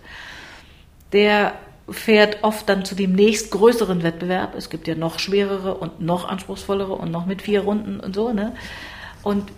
der 1.12 1.54
fährt 1.90 2.38
oft 2.42 2.68
dann 2.68 2.84
zu 2.84 2.94
dem 2.94 3.12
nächstgrößeren 3.12 4.02
Wettbewerb. 4.02 4.54
Es 4.54 4.70
gibt 4.70 4.88
ja 4.88 4.94
noch 4.94 5.18
schwerere 5.18 5.74
und 5.74 6.00
noch 6.00 6.28
anspruchsvollere 6.28 6.92
und 6.92 7.10
noch 7.10 7.26
mit 7.26 7.42
vier 7.42 7.62
Runden 7.62 8.00
und 8.00 8.14
so, 8.14 8.32
ne? 8.32 8.54
Und 9.22 9.50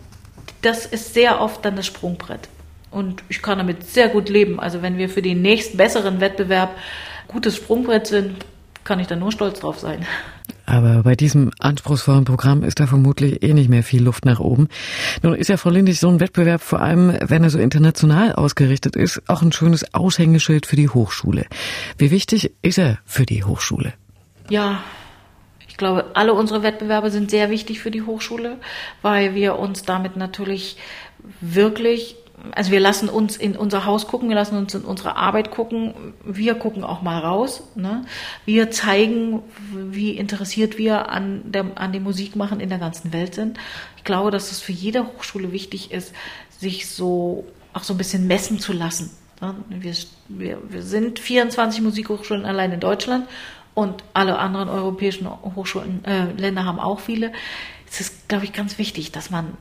das 0.63 0.87
ist 0.87 1.15
sehr 1.15 1.41
oft 1.41 1.65
dann 1.65 1.77
das 1.77 1.87
Sprungbrett. 1.87 2.49
Und 2.91 3.23
ich 3.29 3.41
kann 3.41 3.59
damit 3.59 3.87
sehr 3.87 4.09
gut 4.09 4.29
leben. 4.29 4.61
Also 4.61 4.83
wenn 4.83 4.99
wir 4.99 5.09
für 5.09 5.23
den 5.23 5.43
nächst 5.43 5.77
besseren 5.77 6.21
Wettbewerb 6.21 6.77
gutes 7.29 7.57
Sprungbrett 7.57 8.07
sind, 8.07 8.45
kann 8.85 9.01
ich 9.01 9.07
da 9.07 9.17
nur 9.17 9.33
stolz 9.33 9.61
drauf 9.61 9.79
sein. 9.79 10.07
Aber 10.71 11.03
bei 11.03 11.17
diesem 11.17 11.51
anspruchsvollen 11.59 12.25
Programm 12.25 12.63
ist 12.63 12.79
da 12.79 12.87
vermutlich 12.87 13.43
eh 13.43 13.55
nicht 13.55 13.69
mehr 13.69 13.83
viel 13.83 14.05
Luft 14.05 14.25
nach 14.25 14.39
oben. 14.39 14.69
Nun 15.21 15.35
ist 15.35 15.49
ja 15.49 15.57
Frau 15.57 15.71
Lindig 15.71 15.99
so 15.99 16.09
ein 16.09 16.21
Wettbewerb, 16.21 16.61
vor 16.61 16.81
allem 16.81 17.13
wenn 17.23 17.43
er 17.43 17.51
so 17.51 17.59
international 17.59 18.35
ausgerichtet 18.35 18.95
ist, 18.95 19.21
auch 19.29 19.43
ein 19.43 19.51
schönes 19.51 19.95
Aushängeschild 19.95 20.67
für 20.67 20.77
die 20.77 20.89
Hochschule. 20.89 21.47
Wie 21.99 22.13
wichtig 22.13 22.53
ist 22.63 22.79
er 22.79 22.99
für 23.05 23.27
die 23.27 23.43
Hochschule? 23.43 23.95
Ja, 24.49 24.81
ich 25.69 25.77
glaube, 25.77 26.13
alle 26.15 26.35
unsere 26.35 26.63
Wettbewerbe 26.63 27.11
sind 27.11 27.33
sehr 27.33 27.51
wichtig 27.51 27.81
für 27.81 27.91
die 27.91 28.03
Hochschule, 28.03 28.59
weil 29.03 29.35
wir 29.35 29.59
uns 29.59 29.83
damit 29.83 30.17
natürlich 30.17 30.77
wirklich 31.41 32.15
also 32.53 32.71
wir 32.71 32.81
lassen 32.81 33.09
uns 33.09 33.37
in 33.37 33.57
unser 33.57 33.85
Haus 33.85 34.07
gucken, 34.07 34.29
wir 34.29 34.37
lassen 34.37 34.57
uns 34.57 34.75
in 34.75 34.83
unsere 34.83 35.17
Arbeit 35.17 35.51
gucken, 35.51 36.15
wir 36.25 36.55
gucken 36.55 36.85
auch 36.85 37.03
mal 37.03 37.19
raus. 37.19 37.63
Ne? 37.75 38.05
Wir 38.45 38.71
zeigen, 38.71 39.43
wie 39.73 40.17
interessiert 40.17 40.79
wir 40.79 41.11
an, 41.11 41.43
der, 41.53 41.67
an 41.77 41.93
dem 41.93 42.03
Musikmachen 42.03 42.61
in 42.61 42.69
der 42.69 42.79
ganzen 42.79 43.13
Welt 43.13 43.35
sind. 43.35 43.59
Ich 43.97 44.05
glaube, 44.05 44.31
dass 44.31 44.51
es 44.51 44.61
für 44.61 44.73
jede 44.73 45.07
Hochschule 45.07 45.53
wichtig 45.53 45.93
ist, 45.93 46.15
sich 46.59 46.89
so 46.89 47.47
auch 47.73 47.83
so 47.83 47.95
ein 47.95 47.99
bisschen 47.99 48.27
messen 48.27 48.59
zu 48.59 48.73
lassen. 48.73 49.11
Ne? 49.41 49.55
Wir, 49.69 49.95
wir, 50.29 50.59
wir 50.69 50.83
sind 50.83 51.19
24 51.19 51.83
Musikhochschulen 51.83 52.45
allein 52.45 52.73
in 52.73 52.81
Deutschland 52.81 53.29
und 53.75 54.03
alle 54.15 54.39
anderen 54.39 54.69
europäischen 54.69 55.29
Hochschulen, 55.29 56.05
äh, 56.05 56.33
Länder 56.33 56.65
haben 56.65 56.81
auch 56.81 57.01
viele. 57.01 57.33
Es 57.89 58.01
ist, 58.01 58.29
glaube 58.29 58.45
ich, 58.45 58.53
ganz 58.53 58.79
wichtig, 58.79 59.13
dass 59.13 59.31
man 59.31 59.57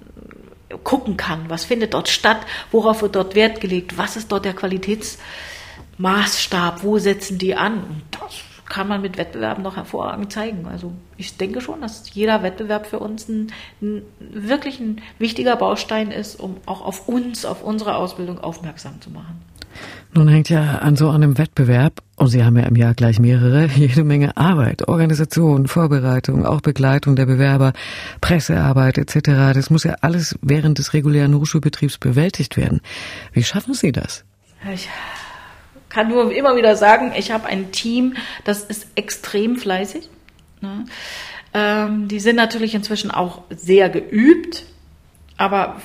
gucken 0.83 1.17
kann, 1.17 1.49
was 1.49 1.65
findet 1.65 1.93
dort 1.93 2.07
statt, 2.09 2.39
worauf 2.71 3.01
wird 3.01 3.15
dort 3.15 3.33
Wert 3.35 3.61
gelegt, 3.61 3.97
was 3.97 4.15
ist 4.15 4.31
dort 4.31 4.45
der 4.45 4.53
Qualitätsmaßstab, 4.53 6.83
wo 6.83 6.99
setzen 6.99 7.37
die 7.37 7.55
an. 7.55 7.83
Und 7.83 8.03
das 8.11 8.43
kann 8.69 8.87
man 8.87 9.01
mit 9.01 9.17
Wettbewerben 9.17 9.63
noch 9.63 9.75
hervorragend 9.75 10.31
zeigen. 10.31 10.67
Also 10.67 10.93
ich 11.17 11.35
denke 11.35 11.59
schon, 11.59 11.81
dass 11.81 12.13
jeder 12.13 12.43
Wettbewerb 12.43 12.85
für 12.85 12.99
uns 12.99 13.27
ein, 13.27 13.51
ein, 13.81 14.03
wirklich 14.19 14.79
ein 14.79 15.01
wichtiger 15.17 15.55
Baustein 15.55 16.11
ist, 16.11 16.39
um 16.39 16.57
auch 16.65 16.81
auf 16.81 17.09
uns, 17.09 17.45
auf 17.45 17.63
unsere 17.63 17.95
Ausbildung 17.95 18.39
aufmerksam 18.39 19.01
zu 19.01 19.09
machen. 19.09 19.41
Nun 20.13 20.27
hängt 20.27 20.49
ja 20.49 20.79
an 20.79 20.95
so 20.95 21.09
einem 21.09 21.37
Wettbewerb, 21.37 22.01
und 22.15 22.27
Sie 22.27 22.43
haben 22.43 22.57
ja 22.57 22.63
im 22.63 22.75
Jahr 22.75 22.93
gleich 22.95 23.19
mehrere, 23.19 23.67
jede 23.75 24.03
Menge 24.03 24.35
Arbeit, 24.35 24.87
Organisation, 24.87 25.67
Vorbereitung, 25.67 26.45
auch 26.45 26.61
Begleitung 26.61 27.15
der 27.15 27.25
Bewerber, 27.25 27.73
Pressearbeit 28.19 28.97
etc. 28.97 29.53
Das 29.53 29.69
muss 29.69 29.83
ja 29.83 29.95
alles 30.01 30.37
während 30.41 30.79
des 30.79 30.93
regulären 30.93 31.35
Hochschulbetriebs 31.35 31.99
bewältigt 31.99 32.57
werden. 32.57 32.81
Wie 33.33 33.43
schaffen 33.43 33.73
Sie 33.73 33.91
das? 33.91 34.25
Ich 34.73 34.89
kann 35.89 36.09
nur 36.09 36.31
immer 36.35 36.55
wieder 36.55 36.75
sagen, 36.75 37.13
ich 37.15 37.31
habe 37.31 37.45
ein 37.47 37.71
Team, 37.71 38.15
das 38.43 38.63
ist 38.63 38.87
extrem 38.95 39.57
fleißig. 39.57 40.09
Ne? 40.61 40.85
Ähm, 41.53 42.07
die 42.07 42.19
sind 42.19 42.35
natürlich 42.35 42.75
inzwischen 42.75 43.11
auch 43.11 43.43
sehr 43.49 43.89
geübt, 43.89 44.65
aber 45.37 45.81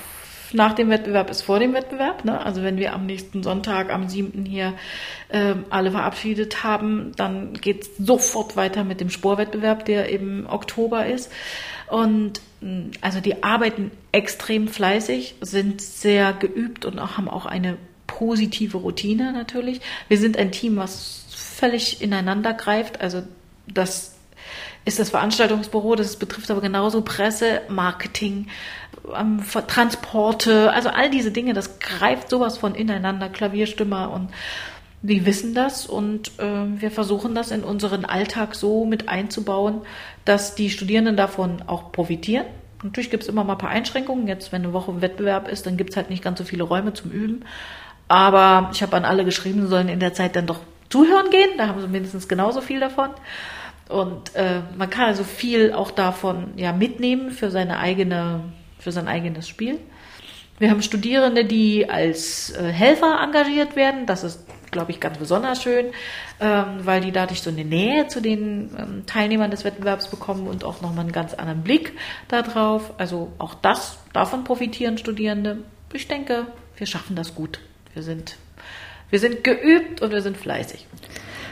nach 0.55 0.73
dem 0.73 0.89
Wettbewerb 0.89 1.29
ist 1.29 1.41
vor 1.41 1.59
dem 1.59 1.73
Wettbewerb. 1.73 2.25
Ne? 2.25 2.43
Also 2.43 2.63
wenn 2.63 2.77
wir 2.77 2.93
am 2.93 3.05
nächsten 3.05 3.43
Sonntag, 3.43 3.91
am 3.91 4.09
7. 4.09 4.45
hier 4.45 4.73
äh, 5.29 5.55
alle 5.69 5.91
verabschiedet 5.91 6.63
haben, 6.63 7.11
dann 7.15 7.53
geht 7.53 7.83
es 7.83 7.97
sofort 7.97 8.55
weiter 8.55 8.83
mit 8.83 9.01
dem 9.01 9.09
Sporwettbewerb, 9.09 9.85
der 9.85 10.09
im 10.09 10.47
Oktober 10.49 11.05
ist. 11.05 11.31
Und 11.87 12.41
also 13.01 13.19
die 13.19 13.43
arbeiten 13.43 13.91
extrem 14.11 14.67
fleißig, 14.67 15.35
sind 15.41 15.81
sehr 15.81 16.33
geübt 16.33 16.85
und 16.85 16.97
auch, 16.99 17.17
haben 17.17 17.29
auch 17.29 17.45
eine 17.45 17.77
positive 18.07 18.77
Routine 18.77 19.33
natürlich. 19.33 19.81
Wir 20.07 20.17
sind 20.17 20.37
ein 20.37 20.51
Team, 20.51 20.77
was 20.77 21.25
völlig 21.29 22.01
ineinander 22.01 22.53
greift. 22.53 23.01
Also 23.01 23.23
das 23.67 24.14
ist 24.85 24.99
das 24.99 25.09
Veranstaltungsbüro, 25.09 25.95
das 25.95 26.15
betrifft 26.15 26.49
aber 26.51 26.61
genauso 26.61 27.01
Presse, 27.01 27.61
Marketing, 27.67 28.47
ähm, 29.15 29.43
Transporte, 29.67 30.71
also 30.71 30.89
all 30.89 31.09
diese 31.09 31.31
Dinge, 31.31 31.53
das 31.53 31.79
greift 31.79 32.29
sowas 32.29 32.57
von 32.57 32.75
ineinander, 32.75 33.29
Klavierstimmer 33.29 34.11
und 34.11 34.29
die 35.01 35.25
wissen 35.25 35.53
das 35.53 35.85
und 35.85 36.31
äh, 36.39 36.81
wir 36.81 36.91
versuchen 36.91 37.35
das 37.35 37.51
in 37.51 37.63
unseren 37.63 38.05
Alltag 38.05 38.55
so 38.55 38.85
mit 38.85 39.09
einzubauen, 39.09 39.81
dass 40.23 40.55
die 40.55 40.69
Studierenden 40.69 41.17
davon 41.17 41.63
auch 41.67 41.91
profitieren. 41.91 42.45
Natürlich 42.83 43.09
gibt 43.11 43.23
es 43.23 43.29
immer 43.29 43.43
mal 43.43 43.53
ein 43.53 43.59
paar 43.59 43.69
Einschränkungen. 43.69 44.27
Jetzt, 44.27 44.51
wenn 44.51 44.63
eine 44.63 44.73
Woche 44.73 45.01
Wettbewerb 45.01 45.47
ist, 45.47 45.65
dann 45.65 45.77
gibt 45.77 45.91
es 45.91 45.97
halt 45.97 46.09
nicht 46.09 46.23
ganz 46.23 46.37
so 46.37 46.45
viele 46.45 46.63
Räume 46.63 46.93
zum 46.93 47.11
Üben. 47.11 47.43
Aber 48.07 48.69
ich 48.73 48.83
habe 48.83 48.95
an 48.95 49.05
alle 49.05 49.25
geschrieben, 49.25 49.67
sollen 49.67 49.89
in 49.89 49.99
der 49.99 50.13
Zeit 50.13 50.35
dann 50.35 50.45
doch 50.45 50.59
zuhören 50.89 51.29
gehen. 51.31 51.49
Da 51.57 51.67
haben 51.67 51.81
sie 51.81 51.87
mindestens 51.87 52.27
genauso 52.27 52.61
viel 52.61 52.79
davon. 52.79 53.09
Und 53.89 54.35
äh, 54.35 54.61
man 54.77 54.89
kann 54.89 55.05
also 55.05 55.23
viel 55.23 55.73
auch 55.73 55.91
davon 55.91 56.53
ja 56.55 56.71
mitnehmen 56.73 57.31
für 57.31 57.51
seine 57.51 57.77
eigene, 57.77 58.41
für 58.79 58.91
sein 58.91 59.07
eigenes 59.07 59.47
Spiel. 59.47 59.79
Wir 60.57 60.69
haben 60.71 60.81
Studierende, 60.81 61.43
die 61.43 61.89
als 61.89 62.51
äh, 62.51 62.63
Helfer 62.71 63.19
engagiert 63.21 63.75
werden. 63.75 64.05
Das 64.05 64.23
ist, 64.23 64.39
glaube 64.71 64.91
ich, 64.91 65.01
ganz 65.01 65.17
besonders 65.17 65.61
schön, 65.61 65.87
ähm, 66.39 66.79
weil 66.79 67.01
die 67.01 67.11
dadurch 67.11 67.41
so 67.41 67.49
eine 67.49 67.65
Nähe 67.65 68.07
zu 68.07 68.21
den 68.21 68.69
ähm, 68.77 69.03
Teilnehmern 69.05 69.51
des 69.51 69.65
Wettbewerbs 69.65 70.07
bekommen 70.07 70.47
und 70.47 70.63
auch 70.63 70.81
nochmal 70.81 71.01
einen 71.01 71.11
ganz 71.11 71.33
anderen 71.33 71.61
Blick 71.61 71.93
darauf. 72.29 72.93
Also 72.97 73.33
auch 73.37 73.53
das, 73.53 73.99
davon 74.13 74.45
profitieren 74.45 74.97
Studierende. 74.97 75.59
Ich 75.93 76.07
denke, 76.07 76.47
wir 76.77 76.87
schaffen 76.87 77.15
das 77.17 77.35
gut. 77.35 77.59
Wir 77.93 78.03
sind, 78.03 78.37
wir 79.09 79.19
sind 79.19 79.43
geübt 79.43 80.01
und 80.01 80.11
wir 80.11 80.21
sind 80.21 80.37
fleißig. 80.37 80.87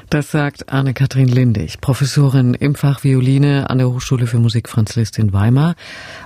Das 0.10 0.32
sagt 0.32 0.72
Anne-Kathrin 0.72 1.28
Lindig, 1.28 1.82
Professorin 1.82 2.54
im 2.54 2.76
Fach 2.76 3.04
Violine 3.04 3.70
an 3.70 3.80
der 3.80 3.90
Hochschule 3.90 4.28
für 4.28 4.38
Musik 4.38 4.70
Franz 4.70 4.96
Liszt 4.96 5.18
in 5.18 5.34
Weimar 5.34 5.76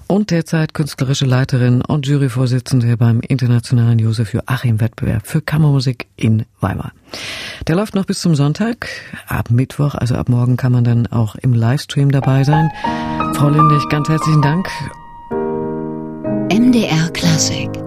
und 0.08 0.32
derzeit 0.32 0.74
künstlerische 0.74 1.26
Leiterin 1.26 1.82
und 1.82 2.06
Juryvorsitzende 2.06 2.98
beim 2.98 3.22
Internationalen 3.22 4.00
Josef 4.00 4.34
Joachim 4.34 4.82
Wettbewerb 4.82 5.26
für 5.26 5.42
Kammermusik 5.42 6.08
in 6.16 6.46
Weimar. 6.60 6.92
Der 7.68 7.76
läuft 7.76 7.96
noch 7.96 8.06
bis 8.06 8.20
zum 8.20 8.36
Sonntag. 8.36 8.88
Ab 9.28 9.50
Mittwoch, 9.52 9.96
also 9.96 10.16
ab 10.16 10.30
morgen, 10.30 10.58
kann 10.58 10.72
man 10.72 10.84
dann 10.84 11.08
auch 11.08 11.36
im 11.36 11.54
Livestream 11.54 12.12
dabei 12.12 12.44
sein. 12.44 12.70
Frau 13.36 13.50
Lindig, 13.50 13.88
ganz 13.90 14.10
herzlichen 14.10 14.42
Dank. 14.42 14.68
MDR 16.52 17.10
Klassik 17.12 17.87